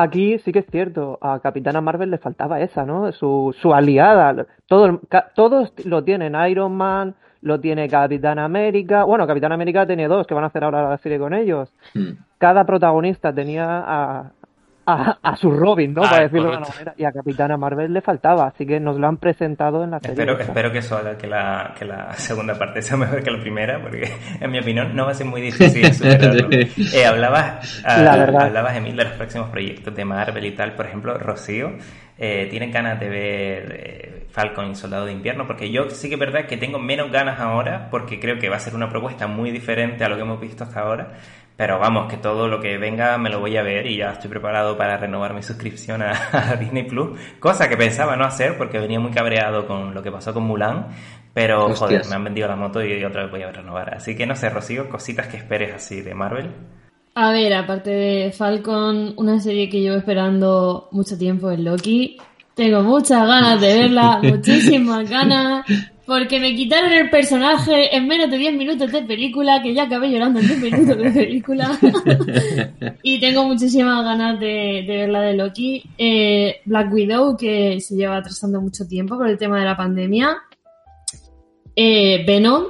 [0.00, 3.10] Aquí sí que es cierto, a Capitana Marvel le faltaba esa, ¿no?
[3.12, 4.46] Su, su aliada.
[4.66, 9.02] Todo, ca- todos lo tienen, Iron Man, lo tiene Capitán América.
[9.04, 11.72] Bueno, Capitán América tiene dos que van a hacer ahora la serie con ellos.
[11.94, 12.10] Mm.
[12.38, 14.30] Cada protagonista tenía a,
[14.92, 16.02] a, a su Robin, ¿no?
[16.04, 16.72] Ah, Para decirlo de correcto.
[16.72, 16.94] alguna manera.
[16.96, 20.14] Y a Capitana Marvel le faltaba, así que nos lo han presentado en la serie.
[20.14, 23.40] Espero, espero que eso haga que la, que la segunda parte sea mejor que la
[23.40, 24.10] primera, porque
[24.40, 26.48] en mi opinión no va a ser muy difícil superarlo.
[26.50, 28.42] Eh, hablabas, ah, La verdad.
[28.46, 30.74] hablabas, Emil, de los próximos proyectos de Marvel y tal.
[30.74, 31.72] Por ejemplo, Rocío,
[32.16, 35.46] eh, ¿tienen ganas de ver eh, Falcon y Soldado de Invierno?
[35.46, 38.56] Porque yo sí que es verdad que tengo menos ganas ahora, porque creo que va
[38.56, 41.12] a ser una propuesta muy diferente a lo que hemos visto hasta ahora.
[41.58, 44.30] Pero vamos, que todo lo que venga me lo voy a ver y ya estoy
[44.30, 46.12] preparado para renovar mi suscripción a,
[46.52, 47.18] a Disney Plus.
[47.40, 50.86] Cosa que pensaba no hacer porque venía muy cabreado con lo que pasó con Mulan.
[51.34, 51.80] Pero Hostias.
[51.80, 53.92] joder, me han vendido la moto y otra vez voy a renovar.
[53.92, 56.48] Así que no sé, Rocío, cositas que esperes así de Marvel.
[57.16, 62.18] A ver, aparte de Falcon, una serie que llevo esperando mucho tiempo es Loki.
[62.54, 65.66] Tengo muchas ganas de verla, muchísimas ganas,
[66.08, 70.10] porque me quitaron el personaje en menos de 10 minutos de película, que ya acabé
[70.10, 71.78] llorando en 10 minutos de película.
[73.02, 75.84] y tengo muchísimas ganas de, de ver la de Loki.
[75.98, 80.38] Eh, Black Widow, que se lleva atrasando mucho tiempo por el tema de la pandemia.
[81.76, 82.64] Eh, Venom.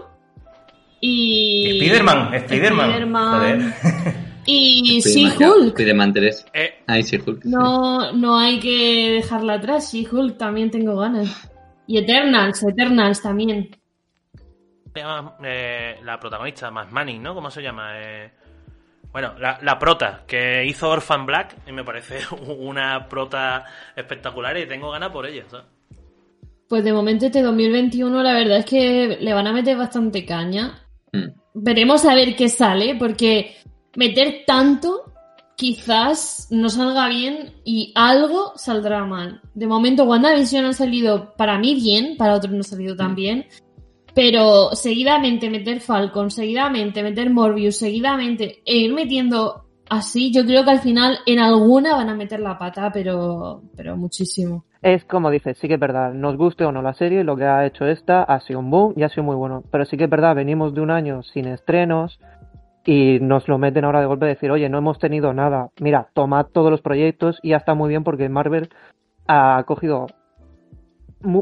[1.00, 1.78] Y...
[1.78, 2.90] Spiderman, Spiderman.
[2.90, 3.40] Spiderman.
[3.40, 4.14] Joder.
[4.46, 5.00] Y.
[5.06, 5.74] She-Hulk.
[5.74, 6.46] Spiderman 3.
[6.54, 7.44] Eh, Ay, sí, Hulk.
[7.44, 7.48] sí.
[7.48, 9.92] No, no hay que dejarla atrás.
[9.92, 11.48] She-Hulk también tengo ganas.
[11.88, 13.70] Y Eternals, Eternals también.
[14.92, 17.34] se llama, eh, la protagonista, más Manning, ¿no?
[17.34, 17.92] ¿Cómo se llama?
[17.98, 18.30] Eh,
[19.10, 22.20] bueno, la, la prota, que hizo Orphan Black, y me parece
[22.58, 23.64] una prota
[23.96, 25.64] espectacular y tengo ganas por ella, ¿sabes?
[26.68, 30.86] Pues de momento este 2021 la verdad es que le van a meter bastante caña.
[31.12, 31.28] Mm.
[31.54, 33.56] Veremos a ver qué sale, porque
[33.96, 35.04] meter tanto
[35.58, 39.42] quizás no salga bien y algo saldrá mal.
[39.54, 43.44] De momento WandaVision ha salido para mí bien, para otros no ha salido tan bien.
[44.14, 50.70] Pero seguidamente meter Falcon, seguidamente meter Morbius, seguidamente e ir metiendo así, yo creo que
[50.70, 54.64] al final en alguna van a meter la pata, pero, pero muchísimo.
[54.80, 57.44] Es como dices, sí que es verdad, nos guste o no la serie, lo que
[57.44, 59.64] ha hecho esta ha sido un boom y ha sido muy bueno.
[59.72, 62.20] Pero sí que es verdad, venimos de un año sin estrenos
[62.90, 65.68] y nos lo meten ahora de golpe de decir, oye, no hemos tenido nada.
[65.78, 68.70] Mira, tomad todos los proyectos y ya está muy bien porque Marvel
[69.26, 70.06] ha cogido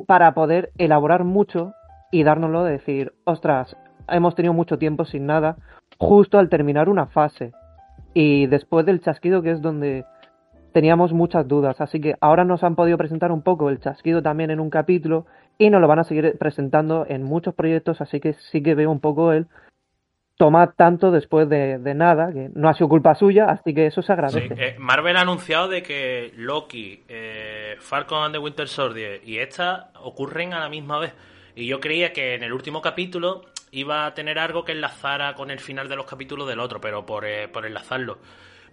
[0.08, 1.72] para poder elaborar mucho
[2.10, 3.76] y dárnoslo de decir, ostras,
[4.08, 5.56] hemos tenido mucho tiempo sin nada,
[5.98, 7.52] justo al terminar una fase.
[8.12, 10.04] Y después del chasquido, que es donde
[10.72, 11.80] teníamos muchas dudas.
[11.80, 15.26] Así que ahora nos han podido presentar un poco el chasquido también en un capítulo
[15.58, 18.00] y nos lo van a seguir presentando en muchos proyectos.
[18.00, 19.46] Así que sí que veo un poco el
[20.36, 24.02] tomar tanto después de, de nada, que no ha sido culpa suya, así que eso
[24.02, 24.54] se Sí, agradece.
[24.56, 29.90] eh, Marvel ha anunciado de que Loki, eh, Falcon and the Winter Soldier y esta
[30.00, 31.14] ocurren a la misma vez.
[31.54, 35.50] Y yo creía que en el último capítulo iba a tener algo que enlazara con
[35.50, 38.18] el final de los capítulos del otro, pero por, eh, por enlazarlo.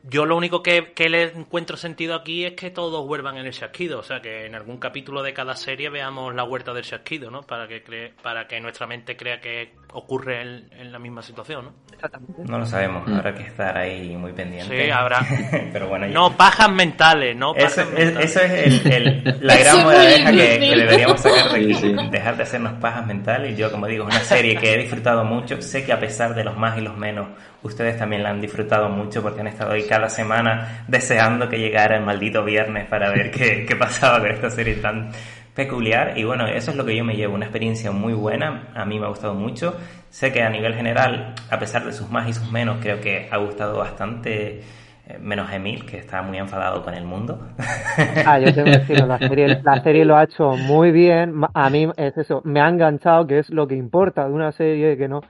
[0.06, 3.54] Yo lo único que, que le encuentro sentido aquí es que todos vuelvan en el
[3.54, 7.32] chasquido, o sea, que en algún capítulo de cada serie veamos la huerta del chasquido,
[7.32, 7.44] ¿no?
[7.44, 11.66] Para que, cree, para que nuestra mente crea que ocurre en, en la misma situación,
[11.66, 11.72] ¿no?
[11.94, 12.42] Exactamente.
[12.46, 13.14] No lo sabemos, Mm.
[13.16, 14.86] habrá que estar ahí muy pendiente.
[14.86, 15.20] Sí, habrá.
[15.74, 18.26] Pero bueno, ya- No pajas mentales, no pajas Eso, es, mentales.
[18.36, 21.74] eso es el- el- la gran moraleja que, que deberíamos sacar de aquí.
[21.76, 22.10] Sí, sí.
[22.12, 23.58] Dejar de hacernos pajas mentales.
[23.58, 25.62] Yo, como digo, es una serie que he disfrutado mucho.
[25.62, 27.28] Sé que a pesar de los más y los menos,
[27.62, 31.96] ustedes también la han disfrutado mucho porque han estado ahí cada semana deseando que llegara
[31.98, 35.12] el maldito viernes para ver qué, qué pasaba con esta serie tan
[35.56, 36.18] peculiar.
[36.18, 37.36] Y bueno, eso es lo que yo me llevo.
[37.36, 38.70] Una experiencia muy buena.
[38.76, 39.76] A mí me ha gustado mucho.
[40.10, 43.28] Sé que a nivel general, a pesar de sus más y sus menos, creo que
[43.32, 44.62] ha gustado bastante
[45.06, 47.38] Eh, menos Emil, que está muy enfadado con el mundo.
[48.26, 51.34] Ah, yo tengo que decirlo, la serie, la serie lo ha hecho muy bien.
[51.54, 54.96] A mí es eso, me ha enganchado, que es lo que importa de una serie
[54.98, 55.22] que no,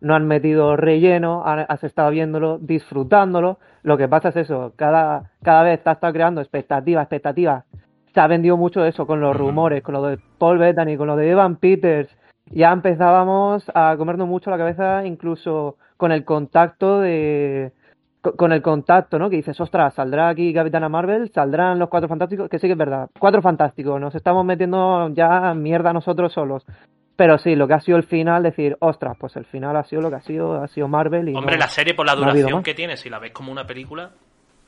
[0.00, 3.58] no han metido relleno, has estado viéndolo, disfrutándolo.
[3.82, 7.64] Lo que pasa es eso, cada, cada vez te ha estado creando expectativas, expectativas.
[8.14, 11.16] Se ha vendido mucho eso con los rumores, con lo de Paul Bettany, con lo
[11.16, 12.08] de Evan Peters.
[12.46, 17.72] Ya empezábamos a comernos mucho la cabeza, incluso con el contacto de,
[18.20, 19.30] con el contacto, ¿no?
[19.30, 22.78] Que dices, ostras, saldrá aquí Capitana Marvel, saldrán los cuatro fantásticos, que sí que es
[22.78, 26.64] verdad, cuatro fantásticos, nos estamos metiendo ya mierda nosotros solos.
[27.16, 30.02] Pero sí, lo que ha sido el final, decir, ostras, pues el final ha sido
[30.02, 31.34] lo que ha sido, ha sido Marvel y.
[31.34, 34.12] Hombre, la serie por la duración que tiene, si la ves como una película,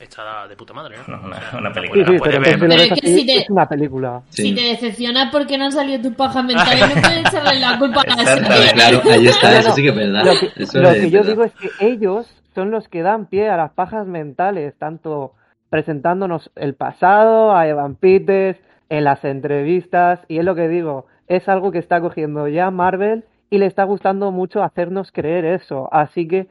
[0.01, 1.20] está de puta madre, ¿no?
[1.59, 2.05] una, película.
[2.07, 4.22] Sí, sí, pero, es, que te, es una película.
[4.30, 8.03] Si te decepcionas porque no han salido tus pajas mentales, no puedes echarle la culpa
[8.03, 8.72] a la serie.
[8.72, 10.24] Claro, ahí está, eso sí que es verdad.
[10.24, 13.57] Lo que, lo que yo digo es que ellos son los que dan pie a
[13.57, 15.34] las pajas mentales, tanto
[15.68, 21.48] presentándonos el pasado, a Evan Peters, en las entrevistas, y es lo que digo, es
[21.48, 25.88] algo que está cogiendo ya Marvel y le está gustando mucho hacernos creer eso.
[25.92, 26.48] Así que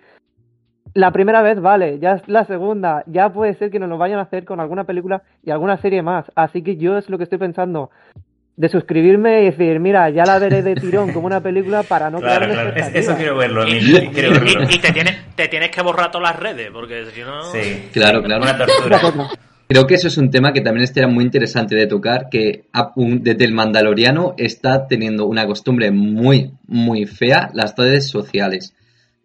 [0.93, 4.19] la primera vez vale, ya es la segunda, ya puede ser que nos lo vayan
[4.19, 6.25] a hacer con alguna película y alguna serie más.
[6.35, 7.89] Así que yo es lo que estoy pensando
[8.57, 12.19] de suscribirme y decir, mira, ya la veré de tirón como una película para no
[12.19, 12.73] claro, claro.
[12.93, 13.65] Eso quiero verlo.
[13.65, 14.63] Y, y, quiero verlo.
[14.69, 17.43] y, te, tienes, te tienes que borrar todas las redes, porque si no...
[17.53, 18.43] Sí, claro, claro.
[18.43, 18.99] Una tortura.
[19.69, 22.65] Creo que eso es un tema que también estaría muy interesante de tocar, que
[22.97, 28.73] desde el Mandaloriano está teniendo una costumbre muy, muy fea las redes sociales.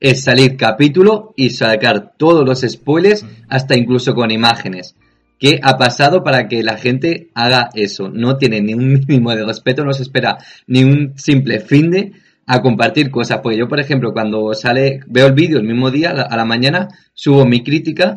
[0.00, 4.96] Es salir capítulo y sacar todos los spoilers, hasta incluso con imágenes.
[5.38, 8.08] ¿Qué ha pasado para que la gente haga eso?
[8.08, 12.12] No tiene ni un mínimo de respeto, no se espera ni un simple fin de
[12.46, 13.40] a compartir cosas.
[13.42, 16.88] Porque yo, por ejemplo, cuando sale, veo el vídeo el mismo día, a la mañana,
[17.12, 18.14] subo mi crítica,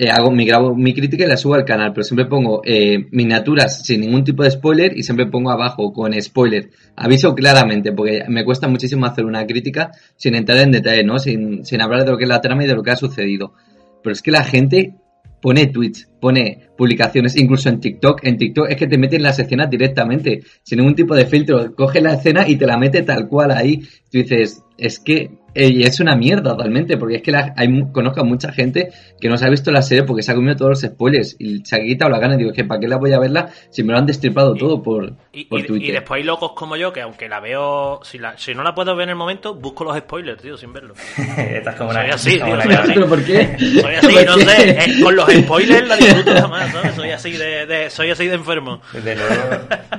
[0.00, 3.08] eh, hago mi, grabo mi crítica y la subo al canal, pero siempre pongo eh,
[3.10, 6.70] miniaturas sin ningún tipo de spoiler y siempre pongo abajo con spoiler.
[6.94, 11.18] Aviso claramente, porque me cuesta muchísimo hacer una crítica sin entrar en detalle, ¿no?
[11.18, 13.54] Sin, sin hablar de lo que es la trama y de lo que ha sucedido.
[14.00, 14.94] Pero es que la gente
[15.40, 18.20] pone tweets, pone publicaciones, incluso en TikTok.
[18.22, 21.74] En TikTok es que te meten las escenas directamente, sin ningún tipo de filtro.
[21.74, 23.78] Coge la escena y te la mete tal cual ahí.
[23.78, 28.24] Tú dices, es que y es una mierda totalmente, porque es que hay, conozco a
[28.24, 28.90] mucha gente
[29.20, 31.64] que no se ha visto la serie porque se ha comido todos los spoilers y
[31.64, 33.82] se ha quitado la gana y digo, que ¿para qué la voy a verla si
[33.82, 35.82] me lo han destripado todo por, y, Twitter?
[35.82, 38.74] Y después hay locos como yo que aunque la veo, si, la, si no la
[38.74, 40.94] puedo ver en el momento, busco los spoilers, tío, sin verlo.
[41.36, 42.92] Estás como soy así, soy así.
[42.94, 43.56] ¿Pero por qué?
[43.58, 46.94] Soy así, no sé, eh, con los spoilers la disfruto jamás, ¿sabes?
[46.94, 48.80] Soy así de, de, soy así de enfermo.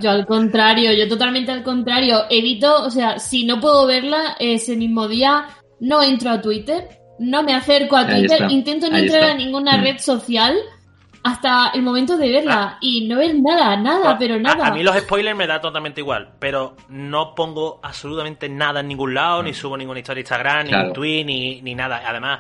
[0.02, 2.24] Yo al contrario, yo totalmente al contrario.
[2.30, 5.47] Evito, o sea, si no puedo verla ese mismo día
[5.80, 6.88] no entro a Twitter,
[7.19, 9.84] no me acerco a Twitter, intento no entrar a ninguna mm.
[9.84, 10.55] red social
[11.23, 12.77] hasta el momento de verla ah.
[12.82, 14.67] y no ver nada, nada, pero nada.
[14.67, 19.13] A, mí los spoilers me da totalmente igual, pero no pongo absolutamente nada en ningún
[19.13, 19.55] lado, ni mm.
[19.55, 22.01] subo ninguna historia de Instagram, ni un tweet, ni, ni nada.
[22.05, 22.39] Además,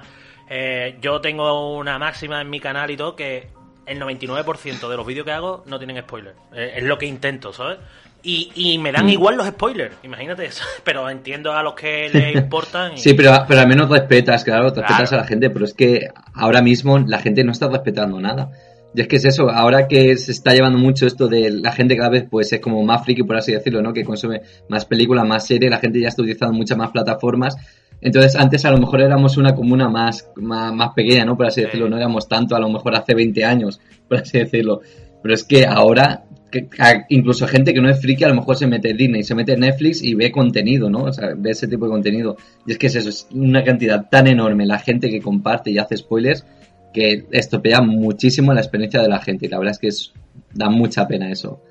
[0.49, 3.49] eh, yo tengo una máxima en mi canal y todo que
[3.89, 6.37] el 99% de los vídeos que hago no tienen spoilers.
[6.53, 7.79] Eh, es lo que intento, ¿sabes?
[8.21, 9.09] Y, y me dan mm.
[9.09, 10.63] igual los spoilers, imagínate eso.
[10.83, 12.97] Pero entiendo a los que les importan.
[12.97, 16.61] Sí, pero, pero al menos respetas, claro, respetas a la gente, pero es que ahora
[16.61, 18.51] mismo la gente no está respetando nada.
[18.93, 21.95] Y es que es eso, ahora que se está llevando mucho esto de la gente
[21.95, 23.93] cada vez pues es como más friki, por así decirlo, ¿no?
[23.93, 27.55] Que consume más películas, más series, la gente ya está utilizando muchas más plataformas.
[28.01, 31.35] Entonces antes a lo mejor éramos una comuna más, más, más pequeña, ¿no?
[31.35, 34.81] Por así decirlo, no éramos tanto a lo mejor hace 20 años, por así decirlo.
[35.21, 36.67] Pero es que ahora que,
[37.09, 39.53] incluso gente que no es friki a lo mejor se mete en Disney, se mete
[39.53, 41.03] en Netflix y ve contenido, ¿no?
[41.03, 42.37] O sea, ve ese tipo de contenido.
[42.65, 45.77] Y es que es eso, es una cantidad tan enorme la gente que comparte y
[45.77, 46.45] hace spoilers
[46.93, 50.13] que estropea muchísimo la experiencia de la gente y la verdad es que es,
[50.53, 51.61] da mucha pena eso.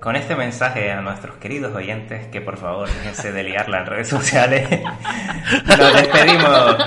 [0.00, 4.08] Con este mensaje a nuestros queridos oyentes, que por favor déjense de liarla en redes
[4.08, 4.68] sociales,
[5.78, 6.78] nos despedimos,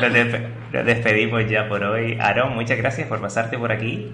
[0.72, 2.18] nos despedimos ya por hoy.
[2.20, 4.14] Aaron, muchas gracias por pasarte por aquí.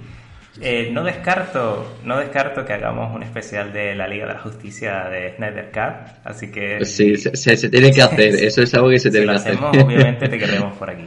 [0.61, 5.09] Eh, no descarto no descarto que hagamos un especial de la Liga de la Justicia
[5.09, 6.85] de Snyder Cut, así que...
[6.85, 9.53] Sí, se, tiene que hacer, eso es algo que se tiene que hacer.
[9.53, 11.05] hacemos, obviamente te queremos por aquí.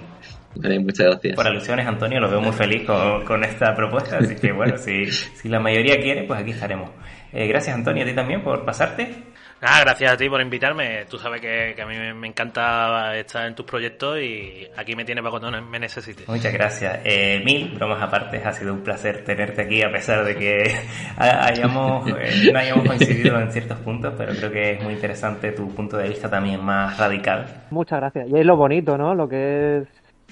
[0.54, 1.36] Vale, muchas gracias.
[1.36, 5.06] Por alusiones, Antonio, lo veo muy feliz con, con esta propuesta, así que bueno, si,
[5.06, 6.90] si la mayoría quiere, pues aquí estaremos.
[7.32, 9.28] Eh, gracias, Antonio, a ti también por pasarte.
[9.60, 11.04] Nada, gracias a ti por invitarme.
[11.06, 15.22] Tú sabes que, a mí me encanta estar en tus proyectos y aquí me tienes
[15.22, 16.28] para cuando me necesites.
[16.28, 17.00] Muchas gracias.
[17.04, 20.76] Eh, mil bromas aparte, ha sido un placer tenerte aquí a pesar de que
[21.16, 25.74] hayamos, eh, no hayamos coincidido en ciertos puntos, pero creo que es muy interesante tu
[25.74, 27.64] punto de vista también más radical.
[27.70, 28.28] Muchas gracias.
[28.30, 29.12] Y es lo bonito, ¿no?
[29.12, 29.88] Lo que es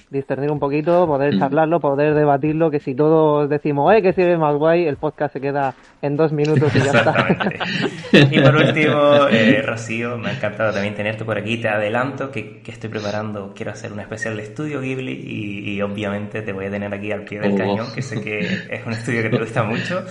[0.09, 1.39] discernir un poquito, poder Mm.
[1.39, 5.41] charlarlo, poder debatirlo, que si todos decimos, eh, que sirve más guay, el podcast se
[5.41, 7.11] queda en dos minutos y ya está.
[7.11, 7.59] Exactamente.
[8.37, 11.57] Y por último, eh, Rocío, me ha encantado también tenerte por aquí.
[11.57, 15.81] Te adelanto que, que estoy preparando, quiero hacer un especial de estudio Ghibli y, y
[15.81, 17.57] obviamente te voy a tener aquí al pie del Oh.
[17.57, 20.03] cañón, que sé que es un estudio que te gusta mucho.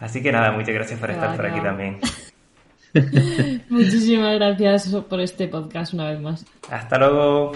[0.00, 1.98] Así que nada, muchas gracias por estar por aquí también.
[3.68, 6.44] Muchísimas gracias por este podcast una vez más.
[6.70, 7.52] Hasta luego.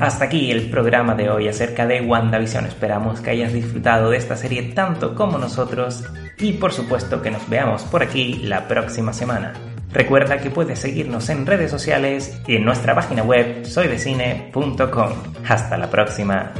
[0.00, 2.66] Hasta aquí el programa de hoy acerca de WandaVision.
[2.66, 6.04] Esperamos que hayas disfrutado de esta serie tanto como nosotros
[6.38, 9.73] y por supuesto que nos veamos por aquí la próxima semana.
[9.94, 15.12] Recuerda que puedes seguirnos en redes sociales y en nuestra página web soydecine.com.
[15.46, 16.52] Hasta la próxima.